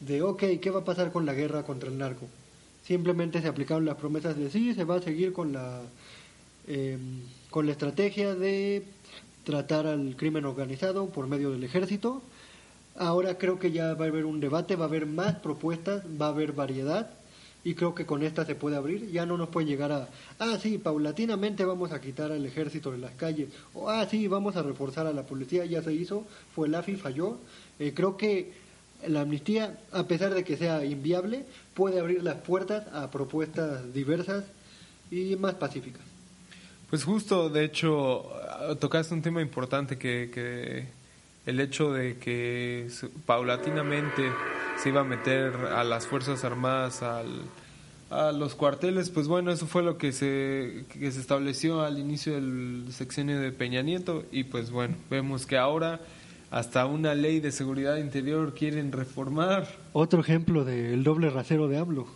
[0.00, 2.26] de, ok, ¿qué va a pasar con la guerra contra el narco?
[2.82, 5.82] Simplemente se aplicaron las promesas de sí, se va a seguir con la,
[6.66, 8.84] em, con la estrategia de
[9.44, 12.22] tratar al crimen organizado por medio del ejército,
[12.96, 16.26] Ahora creo que ya va a haber un debate, va a haber más propuestas, va
[16.26, 17.10] a haber variedad
[17.64, 19.10] y creo que con esta se puede abrir.
[19.10, 20.08] Ya no nos puede llegar a,
[20.38, 24.56] ah, sí, paulatinamente vamos a quitar al ejército de las calles, o ah, sí, vamos
[24.56, 27.38] a reforzar a la policía, ya se hizo, fue el AFI, falló.
[27.78, 28.52] Eh, creo que
[29.06, 31.44] la amnistía, a pesar de que sea inviable,
[31.74, 34.44] puede abrir las puertas a propuestas diversas
[35.10, 36.02] y más pacíficas.
[36.90, 38.28] Pues justo, de hecho,
[38.80, 40.99] tocaste un tema importante que, que
[41.50, 42.88] el hecho de que
[43.26, 44.30] paulatinamente
[44.80, 47.42] se iba a meter a las Fuerzas Armadas al,
[48.08, 52.34] a los cuarteles, pues bueno, eso fue lo que se, que se estableció al inicio
[52.34, 56.00] del sexenio de Peña Nieto y pues bueno, vemos que ahora
[56.52, 59.66] hasta una ley de seguridad interior quieren reformar.
[59.92, 62.06] Otro ejemplo del doble rasero de AMLO.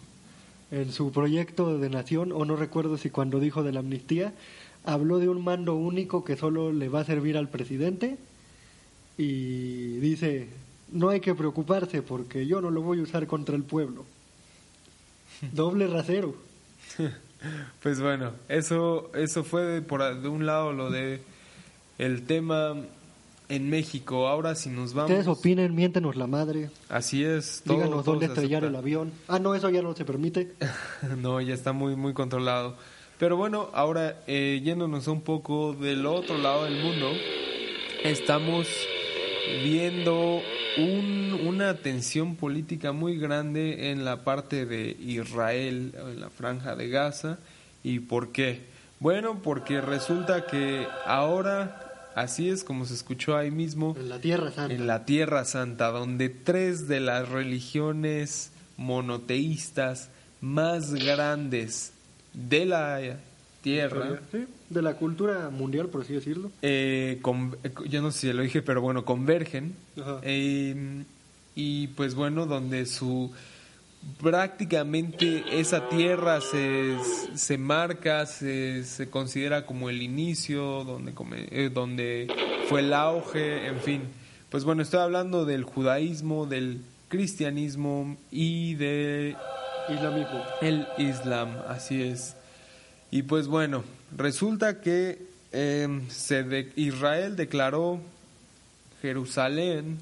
[0.71, 4.33] En su proyecto de nación, o no recuerdo si cuando dijo de la amnistía,
[4.85, 8.17] habló de un mando único que solo le va a servir al presidente
[9.17, 10.49] y dice,
[10.91, 14.05] no hay que preocuparse porque yo no lo voy a usar contra el pueblo.
[15.53, 16.35] Doble rasero.
[17.83, 21.21] Pues bueno, eso eso fue de, por de un lado lo de
[21.99, 22.75] el tema
[23.51, 24.29] en México.
[24.29, 26.71] Ahora si nos vamos Ustedes opinen, miéntenos la madre.
[26.89, 29.13] Así es, Díganos dónde estrellar el avión.
[29.29, 30.53] Ah, no, eso ya no se permite.
[31.19, 32.77] no, ya está muy muy controlado.
[33.19, 37.13] Pero bueno, ahora eh, yéndonos un poco del otro lado del mundo,
[38.03, 38.67] estamos
[39.63, 40.43] viendo
[41.47, 47.39] una tensión política muy grande en la parte de Israel, en la franja de Gaza.
[47.83, 48.63] ¿Y por qué?
[49.01, 54.51] Bueno, porque resulta que ahora, así es como se escuchó ahí mismo, en la Tierra
[54.51, 61.93] Santa, en la Tierra Santa donde tres de las religiones monoteístas más grandes
[62.33, 63.01] de la
[63.65, 64.21] tierra.
[64.31, 66.51] Sí, de la cultura mundial, por así decirlo.
[66.63, 69.75] eh, con- eh, yo no sé si lo dije, pero bueno, convergen.
[70.01, 70.21] Ajá.
[70.23, 71.03] Eh,
[71.57, 73.33] y pues bueno, donde su
[74.21, 76.97] prácticamente esa tierra se,
[77.35, 82.27] se marca, se, se considera como el inicio, donde, come- eh, donde
[82.69, 84.03] fue el auge, en fin.
[84.51, 89.37] Pues bueno, estoy hablando del judaísmo, del cristianismo y de
[89.89, 90.43] Islamismo.
[90.61, 92.37] el Islam, así es.
[93.11, 93.85] Y pues bueno,
[94.17, 98.01] resulta que eh, se Israel declaró
[99.01, 99.99] Jerusalén,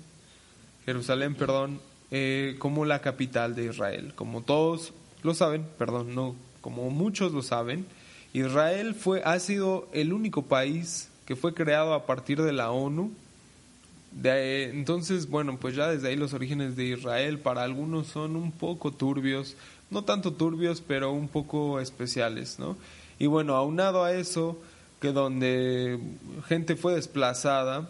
[0.87, 1.81] Jerusalén, perdón,
[2.11, 4.13] eh, como la capital de Israel.
[4.15, 4.93] Como todos
[5.23, 7.87] lo saben, perdón, no, como muchos lo saben,
[8.33, 13.13] Israel fue, ha sido el único país que fue creado a partir de la ONU.
[14.11, 18.53] De, entonces, bueno, pues ya desde ahí los orígenes de Israel para algunos son un
[18.53, 19.57] poco turbios,
[19.93, 22.77] no tanto turbios, pero un poco especiales, ¿no?
[23.19, 24.59] Y bueno, aunado a eso,
[25.01, 25.99] que donde
[26.49, 27.89] gente fue desplazada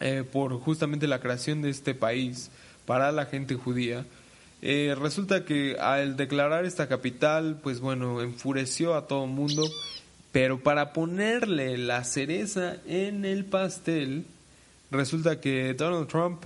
[0.00, 2.50] eh, por justamente la creación de este país
[2.84, 4.04] para la gente judía,
[4.62, 9.64] eh, resulta que al declarar esta capital, pues bueno, enfureció a todo el mundo,
[10.32, 14.24] pero para ponerle la cereza en el pastel,
[14.90, 16.42] resulta que Donald Trump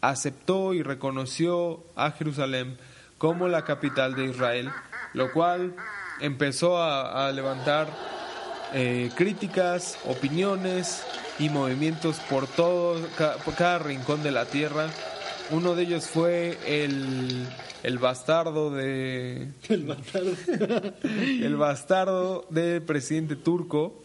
[0.00, 2.76] aceptó y reconoció a Jerusalén
[3.18, 4.70] como la capital de Israel,
[5.12, 5.74] lo cual
[6.20, 7.88] empezó a, a levantar
[8.74, 11.02] eh, críticas, opiniones
[11.38, 14.88] y movimientos por todo, ca- por cada rincón de la tierra.
[15.50, 17.46] Uno de ellos fue el,
[17.82, 20.32] el bastardo de El bastardo.
[21.02, 24.02] el bastardo del presidente turco,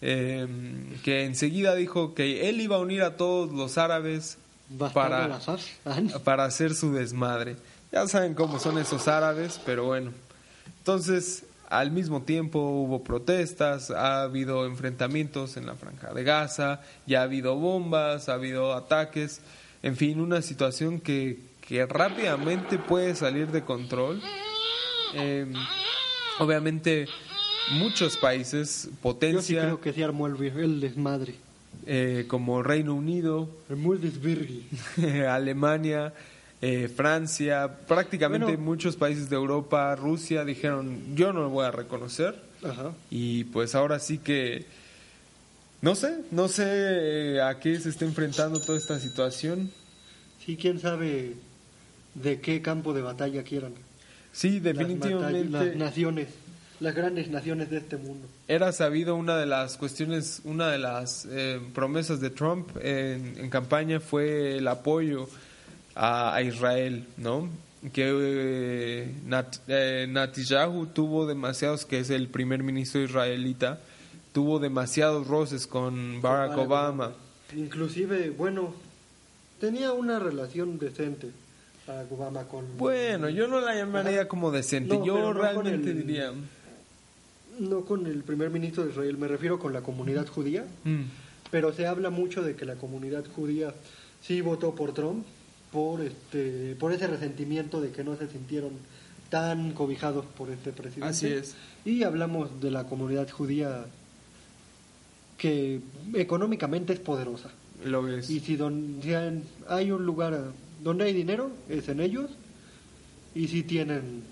[0.00, 0.46] eh,
[1.04, 4.38] que enseguida dijo que él iba a unir a todos los árabes
[4.92, 5.26] para.
[5.84, 7.56] Ah, para hacer su desmadre.
[7.92, 10.12] Ya saben cómo son esos árabes, pero bueno.
[10.78, 17.20] Entonces, al mismo tiempo hubo protestas, ha habido enfrentamientos en la franja de Gaza, ya
[17.20, 19.40] ha habido bombas, ha habido ataques,
[19.82, 24.22] en fin, una situación que, que rápidamente puede salir de control.
[25.14, 25.52] Eh,
[26.38, 27.08] obviamente,
[27.72, 31.34] muchos países, Yo sí potencia creo que se armó el, el desmadre.
[31.86, 34.64] eh, como Reino Unido, El.
[35.28, 36.12] Alemania,
[36.62, 38.62] eh, Francia, prácticamente Bueno.
[38.62, 42.92] muchos países de Europa, Rusia, dijeron yo no lo voy a reconocer Ajá.
[43.10, 44.66] y pues ahora sí que
[45.82, 49.70] no sé, no sé eh, a qué se está enfrentando toda esta situación.
[50.44, 51.34] Sí, quién sabe
[52.14, 53.72] de qué campo de batalla quieran.
[54.32, 56.28] Sí, Las definitivamente batall- Las, naciones,
[56.80, 58.28] las grandes naciones de este mundo.
[58.48, 63.48] era sabido una de las cuestiones, una de las eh, promesas de Trump en, en
[63.48, 65.28] campaña fue el apoyo
[65.94, 67.48] a, a Israel, ¿no?
[67.92, 73.80] Que eh, Nat- eh, Netanyahu tuvo demasiados, que es el primer ministro israelita,
[74.32, 77.12] tuvo demasiados roces con Barack Obama.
[77.56, 78.74] Inclusive, bueno,
[79.60, 81.30] tenía una relación decente
[81.86, 82.76] Barack Obama con...
[82.76, 86.32] Bueno, yo no la llamaría como decente, No, yo no realmente el- diría...
[87.58, 90.64] No con el primer ministro de Israel, me refiero con la comunidad judía.
[90.84, 91.02] mm,
[91.50, 93.74] Pero se habla mucho de que la comunidad judía
[94.22, 95.26] sí votó por Trump
[95.72, 98.70] por este por ese resentimiento de que no se sintieron
[99.28, 101.06] tan cobijados por este presidente.
[101.08, 101.54] Así es.
[101.84, 103.84] Y hablamos de la comunidad judía
[105.38, 105.80] que
[106.14, 107.50] económicamente es poderosa.
[107.84, 108.28] lo es.
[108.28, 110.52] Y si, don- si hay- un lugar
[110.82, 112.30] donde hay dinero, es en ellos.
[113.34, 114.22] Y si tienen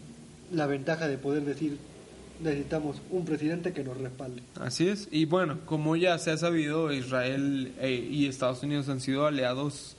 [0.52, 1.78] la ventaja de poder decir,
[2.42, 4.42] necesitamos un presidente que nos respalde.
[4.60, 5.08] Así es.
[5.10, 9.96] Y bueno, como ya se ha sabido, Israel eh, y Estados Unidos han sido aliados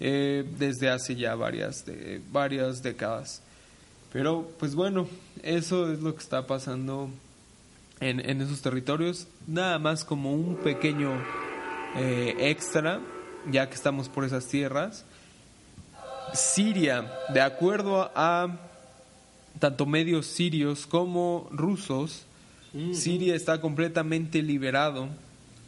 [0.00, 3.42] eh, desde hace ya varias, de, varias décadas.
[4.12, 5.08] Pero pues bueno,
[5.42, 7.10] eso es lo que está pasando
[8.00, 9.26] en, en esos territorios.
[9.46, 11.12] Nada más como un pequeño
[11.96, 13.00] eh, extra,
[13.50, 15.04] ya que estamos por esas tierras.
[16.34, 18.58] Siria, de acuerdo a
[19.58, 22.26] tanto medios sirios como rusos,
[22.92, 25.08] Siria está completamente liberado,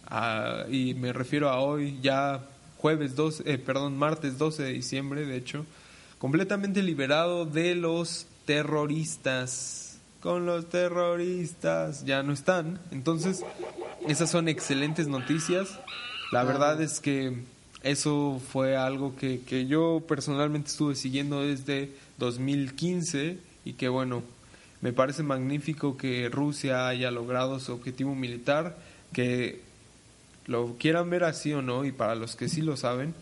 [0.06, 2.44] ah, y me refiero a hoy, ya
[2.78, 5.66] jueves 12, eh, perdón, martes 12 de diciembre, de hecho,
[6.18, 9.98] completamente liberado de los terroristas.
[10.20, 12.80] Con los terroristas ya no están.
[12.90, 13.44] Entonces,
[14.06, 15.78] esas son excelentes noticias.
[16.32, 17.34] La verdad es que
[17.82, 24.22] eso fue algo que, que yo personalmente estuve siguiendo desde 2015 y que bueno,
[24.80, 28.76] me parece magnífico que Rusia haya logrado su objetivo militar,
[29.12, 29.67] que
[30.48, 33.14] lo quieran ver así o no, y para los que sí lo saben,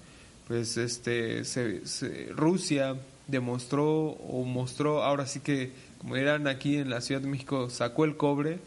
[0.49, 2.97] pues este se- se- Rusia
[3.27, 8.05] demostró o mostró ahora sí que como dirán aquí en la Ciudad de México, sacó
[8.05, 8.59] el cobre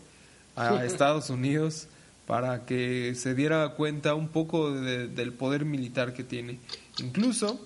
[0.56, 1.88] a Estados Unidos
[2.28, 6.60] para que se diera cuenta un poco de- del poder militar que tiene.
[7.00, 7.66] Incluso,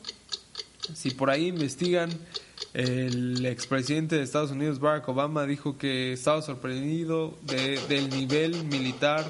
[0.93, 2.09] si por ahí investigan,
[2.73, 9.29] el expresidente de Estados Unidos, Barack Obama, dijo que estaba sorprendido de- del nivel militar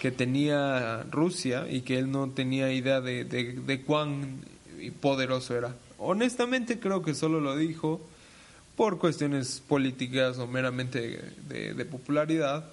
[0.00, 4.38] que tenía Rusia y que él no tenía idea de, de- de cuán
[5.00, 5.74] poderoso era.
[5.98, 8.00] Honestamente creo que solo lo dijo
[8.76, 12.64] por cuestiones políticas o meramente de, de popularidad,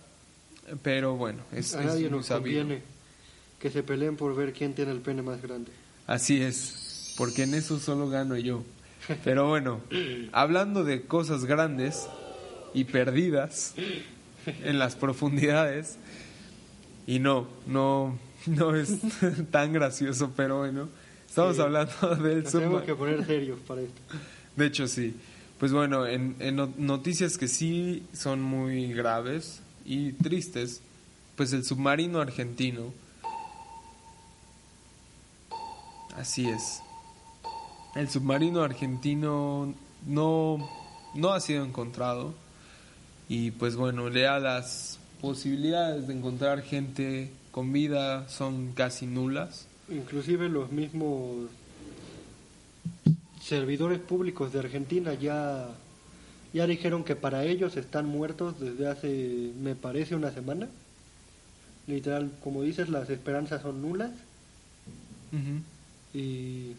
[0.82, 2.62] pero bueno, es, A es nadie muy nos sabido.
[2.62, 2.82] conviene
[3.60, 5.72] que se peleen por ver quién tiene el pene más grande.
[6.06, 8.64] Así es, porque en eso solo gano yo.
[9.26, 9.82] Pero bueno,
[10.32, 12.08] hablando de cosas grandes
[12.74, 13.74] y perdidas
[14.64, 15.98] en las profundidades,
[17.08, 19.00] y no, no, no es
[19.52, 20.90] tan gracioso, pero bueno,
[21.28, 21.62] estamos Sí.
[21.64, 24.00] hablando del Nos tenemos subma- que poner serios para esto.
[24.56, 25.16] De hecho, sí.
[25.60, 30.82] Pues bueno, en, en no- noticias que sí son muy graves y tristes,
[31.36, 32.94] pues el submarino argentino.
[36.16, 36.82] Así es.
[37.96, 39.74] El submarino argentino
[40.06, 40.70] no,
[41.16, 42.34] no ha sido encontrado
[43.30, 49.68] y pues bueno, ya las posibilidades de encontrar gente con vida son casi nulas.
[49.90, 51.50] Inclusive los mismos
[53.42, 55.70] servidores públicos de Argentina ya,
[56.54, 60.68] ya dijeron que para ellos están muertos desde hace, me parece, una semana.
[61.88, 64.12] Literal, como dices, las esperanzas son nulas
[66.14, 66.74] y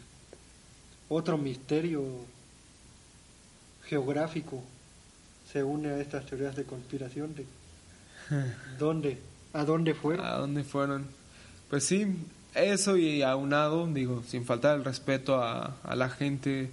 [1.09, 2.05] otro misterio
[3.84, 4.62] geográfico
[5.51, 7.47] se une a estas teorías de conspiración de
[8.79, 9.18] dónde,
[9.53, 10.26] a dónde fueron.
[10.26, 11.07] ¿A dónde fueron?
[11.70, 12.07] Pues sí,
[12.55, 16.70] eso y aunado, digo, sin faltar el respeto a, a la gente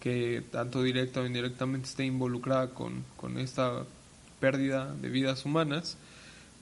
[0.00, 3.84] que, tanto directa o indirectamente esté involucrada con, con esta
[4.40, 5.96] pérdida de vidas humanas,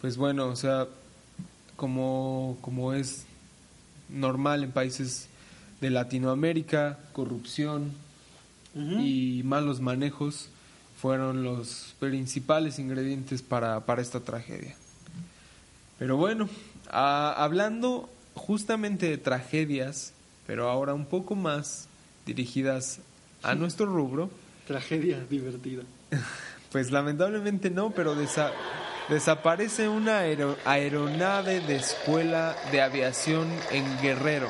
[0.01, 0.87] pues bueno, o sea,
[1.77, 3.27] como, como es
[4.09, 5.29] normal en países
[5.81, 7.93] de Latinoamérica, corrupción
[8.75, 10.51] y malos manejos
[11.07, 14.75] fueron los principales ingredientes para, para esta tragedia.
[16.01, 16.49] Pero bueno,
[16.91, 20.13] a- hablando justamente de tragedias,
[20.49, 21.87] pero ahora un poco más
[22.27, 22.99] dirigidas
[23.45, 24.31] a nuestro rubro,
[24.67, 25.85] Tragedia divertida.
[26.73, 28.51] pues lamentablemente no, pero desa-
[29.09, 34.49] desaparece una aero- aeronave de escuela de aviación en Guerrero.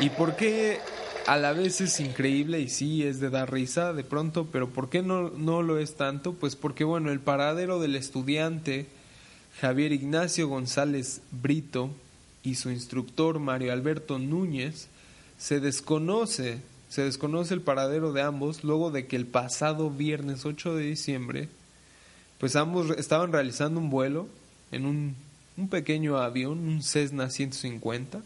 [0.00, 0.80] ¿Y por qué
[1.26, 4.88] a la vez es increíble y sí es de dar risa de pronto, pero por
[4.88, 6.34] qué no, no lo es tanto?
[6.34, 8.86] Pues porque bueno, el paradero del estudiante
[9.60, 11.90] Javier Ignacio González Brito
[12.42, 14.88] y su instructor Mario Alberto Núñez
[15.36, 20.76] se desconoce, se desconoce el paradero de ambos luego de que el pasado viernes 8
[20.76, 21.48] de diciembre
[22.38, 24.28] pues ambos estaban realizando un vuelo
[24.70, 25.16] en un,
[25.56, 28.20] un pequeño avión, un Cessna 150.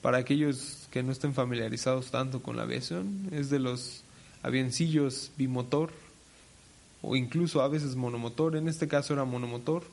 [0.00, 4.02] Para aquellos que no estén familiarizados tanto con la aviación, es de los
[4.42, 5.90] avioncillos bimotor
[7.00, 9.84] o incluso a veces monomotor, en este caso era monomotor.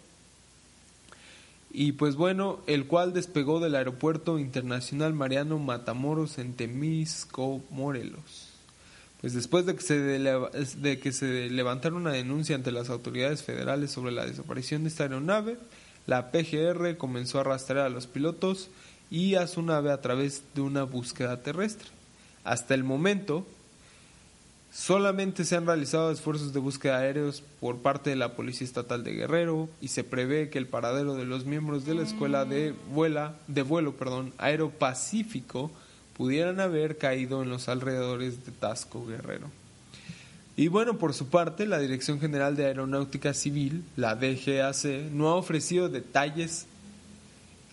[1.71, 8.49] Y pues bueno, el cual despegó del Aeropuerto Internacional Mariano Matamoros en Temisco, Morelos.
[9.21, 13.91] Pues después de que, se de que se levantara una denuncia ante las autoridades federales
[13.91, 15.57] sobre la desaparición de esta aeronave,
[16.07, 18.69] la PGR comenzó a rastrear a los pilotos
[19.11, 21.87] y a su nave a través de una búsqueda terrestre.
[22.43, 23.45] Hasta el momento,
[24.71, 29.13] solamente se han realizado esfuerzos de búsqueda aéreos por parte de la Policía Estatal de
[29.13, 33.35] Guerrero y se prevé que el paradero de los miembros de la escuela de, vuela,
[33.47, 35.71] de vuelo perdón, aeropacífico
[36.15, 39.47] pudieran haber caído en los alrededores de Tasco Guerrero.
[40.57, 45.35] Y bueno, por su parte, la Dirección General de Aeronáutica Civil, la DGAC, no ha
[45.35, 46.65] ofrecido detalles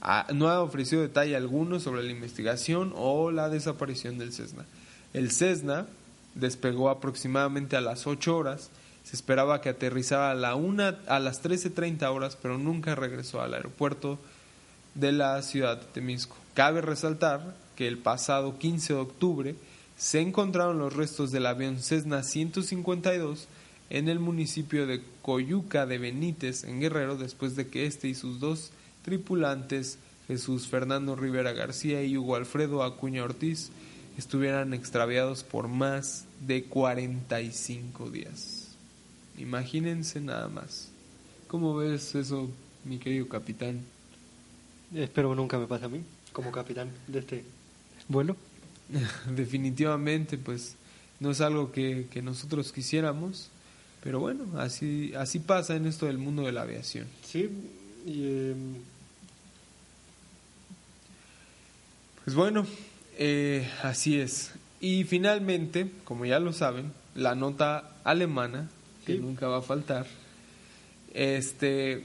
[0.06, 4.64] a- no ha ofrecido detalle alguno sobre la investigación o la desaparición del Cessna.
[5.12, 5.86] El Cessna
[6.34, 8.70] despegó aproximadamente a las 8 horas,
[9.04, 13.54] se esperaba que aterrizara a, la una, a las 13.30 horas, pero nunca regresó al
[13.54, 14.18] aeropuerto
[14.94, 16.36] de la ciudad de Temisco.
[16.54, 19.54] Cabe resaltar que el pasado 15 de octubre
[19.98, 23.48] se encontraron los restos del avión Cessna 152
[23.90, 28.40] en el municipio de Coyuca de Benítez, en Guerrero, después de que este y sus
[28.40, 28.70] dos
[29.06, 33.70] tripulantes, Jesús Fernando Rivera García y Hugo Alfredo Acuña Ortiz,
[34.18, 38.74] estuvieran extraviados por más de 45 días.
[39.38, 40.88] Imagínense nada más.
[41.46, 42.50] ¿Cómo ves eso,
[42.84, 43.80] mi querido capitán?
[44.92, 46.02] Espero nunca me pase a mí,
[46.32, 47.44] como capitán de este
[48.08, 48.36] vuelo.
[49.36, 50.74] Definitivamente, pues
[51.20, 53.50] no es algo que, que nosotros quisiéramos,
[54.02, 57.06] pero bueno, así, así pasa en esto del mundo de la aviación.
[57.24, 57.48] Sí,
[58.06, 58.74] y, em,
[62.26, 62.66] Pues bueno,
[63.18, 64.52] eh, así es.
[64.80, 68.68] Y finalmente, como ya lo saben, la nota alemana,
[69.06, 69.18] que Sí.
[69.20, 70.06] nunca va a faltar,
[71.14, 72.04] este,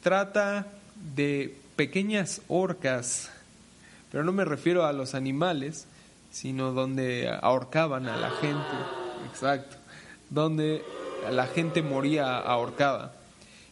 [0.00, 0.68] trata
[1.16, 3.30] de pequeñas orcas,
[4.12, 5.88] pero no me refiero a los animales,
[6.30, 8.76] sino donde ahorcaban a la gente,
[9.28, 9.76] exacto,
[10.30, 10.82] donde
[11.32, 13.12] la gente moría ahorcada.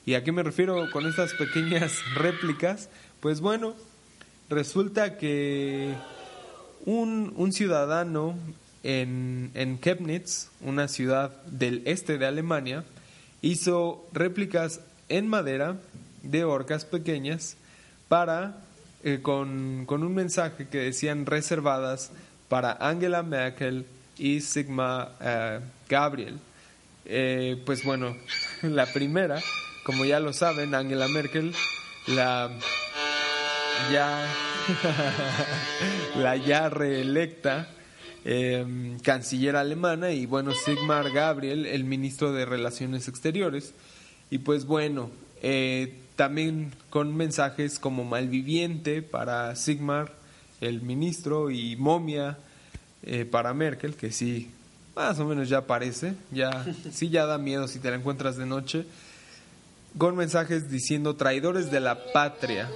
[0.04, 2.88] ¿Y a qué me refiero con estas pequeñas réplicas?
[3.20, 3.74] Pues bueno,
[4.48, 5.94] resulta que
[6.84, 8.36] un, un ciudadano
[8.82, 12.84] en, en Chemnitz, una ciudad del este de Alemania,
[13.42, 15.76] hizo réplicas en madera
[16.22, 17.56] de orcas pequeñas
[18.08, 18.62] para
[19.04, 22.10] eh, con, con un mensaje que decían reservadas
[22.48, 23.86] para Angela Merkel
[24.18, 26.38] y Sigma eh, Gabriel.
[27.04, 28.16] Eh, pues bueno,
[28.62, 29.40] la primera,
[29.84, 31.54] como ya lo saben, Angela Merkel,
[32.06, 32.50] la
[33.92, 34.26] ya.
[36.16, 37.68] La ya reelecta
[38.24, 43.74] eh, canciller alemana y bueno Sigmar Gabriel el ministro de relaciones exteriores.
[44.30, 45.10] Y pues bueno
[45.42, 50.12] eh, también con mensajes como malviviente para Sigmar
[50.60, 52.38] el ministro y momia
[53.02, 54.50] eh, para Merkel que sí
[54.96, 58.46] más o menos ya aparece ya sí ya da miedo si te la encuentras de
[58.46, 58.86] noche
[59.98, 62.70] con mensajes diciendo traidores de la patria.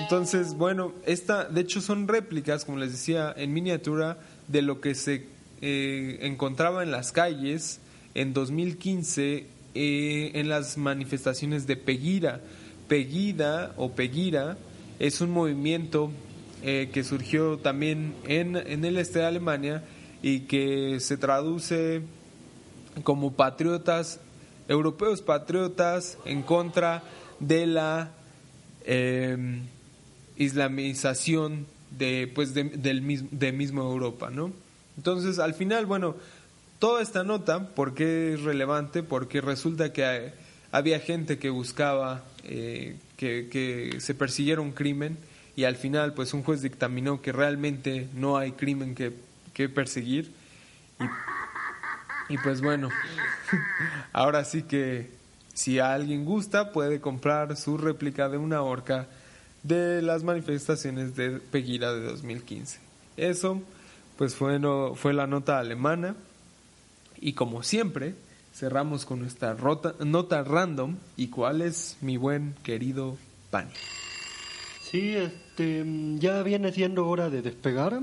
[0.00, 4.94] Entonces, bueno, esta, de hecho son réplicas, como les decía, en miniatura de lo que
[4.94, 5.26] se
[5.60, 7.80] eh, encontraba en las calles
[8.14, 12.40] en 2015 eh, en las manifestaciones de Peguira.
[12.88, 14.56] Peguida o Peguira
[14.98, 16.10] es un movimiento
[16.62, 19.84] eh, que surgió también en, en el este de Alemania
[20.22, 22.02] y que se traduce
[23.04, 24.20] como patriotas
[24.70, 27.02] europeos patriotas en contra
[27.40, 28.10] de la
[28.86, 29.60] eh,
[30.36, 31.66] islamización
[31.98, 34.52] de pues de, del mismo, de mismo Europa, ¿no?
[34.96, 36.16] Entonces, al final, bueno,
[36.78, 39.02] toda esta nota, ¿por qué es relevante?
[39.02, 40.32] Porque resulta que hay-
[40.72, 45.18] había gente que buscaba eh, que, que se persiguiera un crimen
[45.56, 49.12] y al final, pues un juez dictaminó que realmente no hay crimen que,
[49.52, 50.30] que perseguir
[51.00, 51.04] y,
[52.30, 52.88] y pues bueno,
[54.12, 55.10] ahora sí que
[55.52, 59.06] si a alguien gusta puede comprar su réplica de una orca
[59.62, 62.78] de las manifestaciones de Peguira de 2015.
[63.18, 63.60] Eso
[64.16, 66.14] pues fue, no, fue la nota alemana
[67.20, 68.14] y como siempre
[68.54, 73.16] cerramos con nuestra rota- nota random y cuál es mi buen querido
[73.50, 73.70] Pani.
[74.90, 75.84] sí, este,
[76.18, 78.00] ya viene siendo hora de despegar.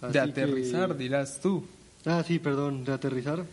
[0.00, 1.66] De que- aterrizar dirás tú.
[2.06, 3.44] Ah, sí, perdón, de aterrizar.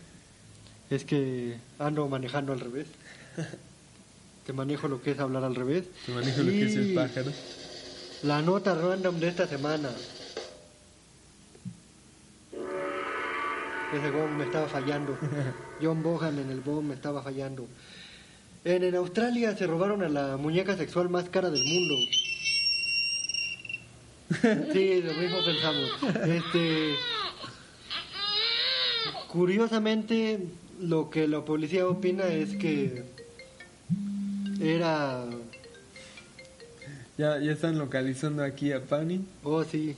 [0.90, 2.86] Es que ando manejando al revés.
[4.46, 5.84] Te manejo lo que es hablar al revés.
[6.04, 7.30] Te manejo lo que es el pájaro.
[8.24, 9.90] La nota random de esta semana.
[13.92, 15.16] Ese bomb me estaba fallando.
[15.82, 17.66] John Bohan en el bomb me estaba fallando.
[18.64, 21.94] En, en Australia se robaron a la muñeca sexual más cara del mundo.
[24.72, 25.90] Sí, lo mismo pensamos.
[26.26, 26.94] Este,
[29.32, 30.40] curiosamente,
[30.78, 33.02] lo que la policía opina es que
[34.60, 35.24] era,
[37.16, 39.96] Ya, ya están localizando aquí a Pani oh sí,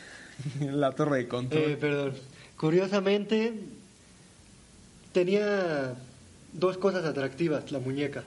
[0.60, 1.62] la torre de control.
[1.62, 2.12] Eh, perdón.
[2.56, 3.54] Curiosamente,
[5.12, 5.94] tenía
[6.52, 8.22] dos cosas atractivas la muñeca.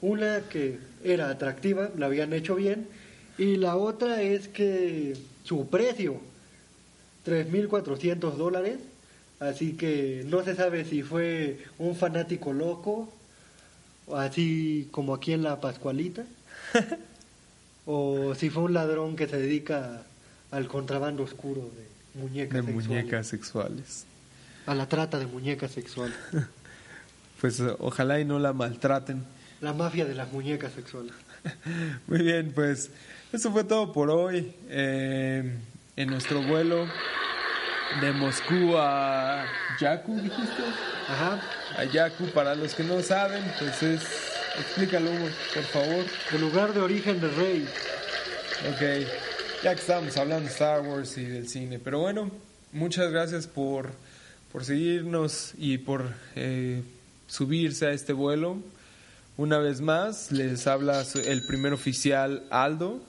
[0.00, 2.86] Una que era atractiva, la habían hecho bien,
[3.36, 6.20] y la otra es que su precio,
[7.26, 8.78] 3.400 dólares,
[9.48, 13.12] así que no se sabe si fue un fanático loco,
[14.14, 16.24] así como aquí en la Pascualita,
[17.86, 20.02] o si fue un ladrón que se dedica
[20.50, 22.88] al contrabando oscuro de muñecas de sexuales.
[22.88, 24.04] muñecas sexuales.
[24.66, 26.16] A la trata de muñecas sexuales.
[27.40, 29.24] Pues eh, ojalá y no la maltraten.
[29.60, 31.12] La mafia de las muñecas sexuales.
[32.06, 32.90] Muy bien, pues
[33.32, 34.54] eso fue todo por hoy.
[34.68, 35.52] Eh,
[35.96, 36.86] en nuestro vuelo
[38.00, 39.44] de Moscú a
[39.80, 40.62] Yaku, dijiste.
[41.08, 41.40] Ajá.
[41.76, 44.02] A Yaku, para los que no saben, pues es.
[44.58, 45.10] Explícalo,
[45.54, 46.04] por favor.
[46.32, 47.68] El lugar de origen del rey.
[48.70, 49.08] Ok,
[49.62, 52.30] ya que estábamos hablando de Star Wars y del cine, pero bueno,
[52.70, 53.90] muchas gracias por,
[54.52, 56.82] por seguirnos y por eh,
[57.26, 58.58] subirse a este vuelo.
[59.36, 63.00] Una vez más, les habla el primer oficial Aldo.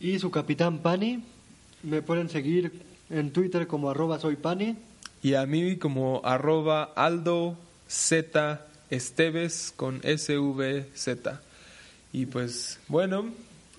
[0.00, 1.22] Y su capitán Pani.
[1.84, 2.72] Me pueden seguir
[3.12, 4.76] en Twitter como arroba soy Pani.
[5.22, 7.56] Y a mí como arroba Aldo
[7.86, 11.08] Z Esteves con SVZ.
[12.12, 13.26] Y pues bueno,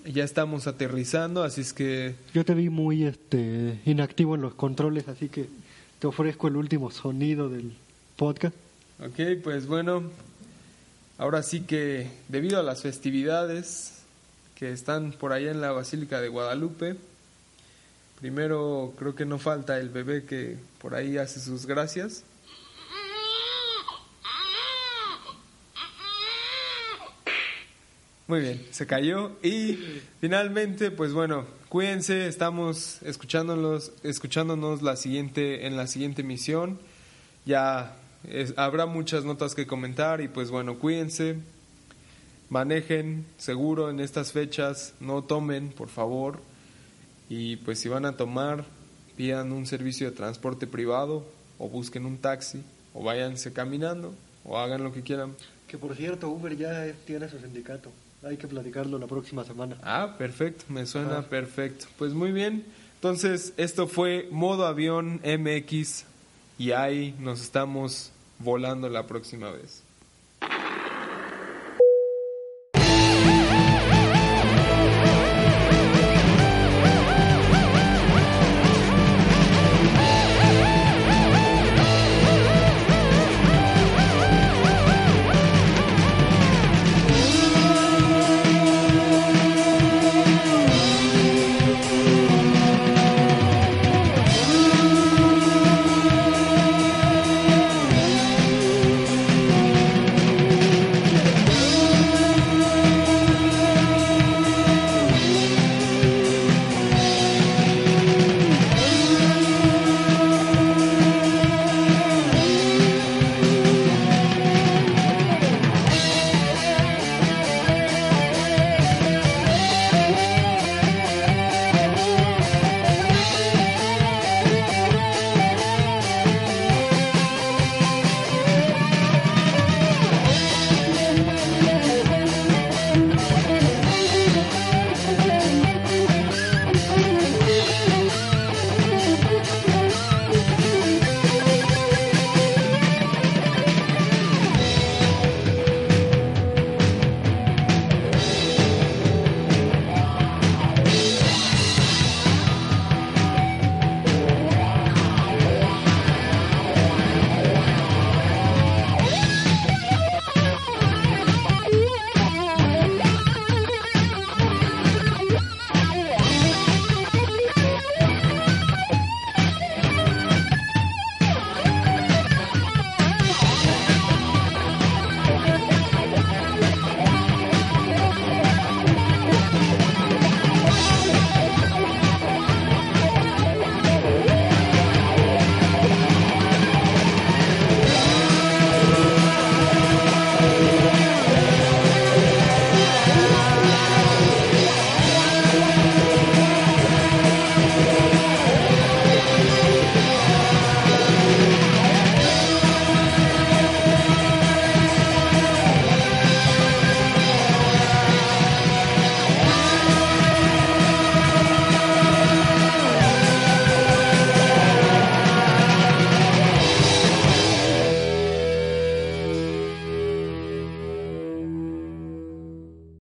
[0.04, 5.08] ya estamos aterrizando, así es que Yo te vi muy este inactivo en los controles,
[5.08, 5.46] así que
[5.98, 7.72] te ofrezco el último sonido del
[8.16, 8.56] podcast.
[9.00, 10.04] Ok, pues bueno,
[11.18, 14.02] ahora sí que debido a las festividades
[14.54, 16.96] que están por allá en la Basílica de Guadalupe,
[18.24, 22.24] primero creo que no falta el bebé que por ahí hace sus gracias.
[28.26, 29.78] Muy bien, se cayó y
[30.22, 36.78] finalmente, pues bueno, cuídense, estamos escuchándolos, escuchándonos la siguiente en la siguiente emisión.
[37.44, 37.94] Ya
[38.56, 41.36] habrá muchas notas que comentar y pues bueno, cuídense,
[42.48, 46.53] manejen seguro en estas fechas, no tomen, por favor.
[47.28, 48.64] Y pues si van a tomar,
[49.16, 51.24] pidan un servicio de transporte privado
[51.58, 54.14] o busquen un taxi o váyanse caminando
[54.44, 55.34] o hagan lo que quieran.
[55.68, 57.90] Que por cierto, Uber ya tiene su sindicato.
[58.22, 59.76] Hay que platicarlo la próxima semana.
[59.82, 61.28] Ah, perfecto, me suena Ajá.
[61.28, 61.86] perfecto.
[61.98, 62.64] Pues muy bien.
[62.96, 66.04] Entonces, esto fue Modo Avión MX
[66.58, 69.83] y ahí nos estamos volando la próxima vez.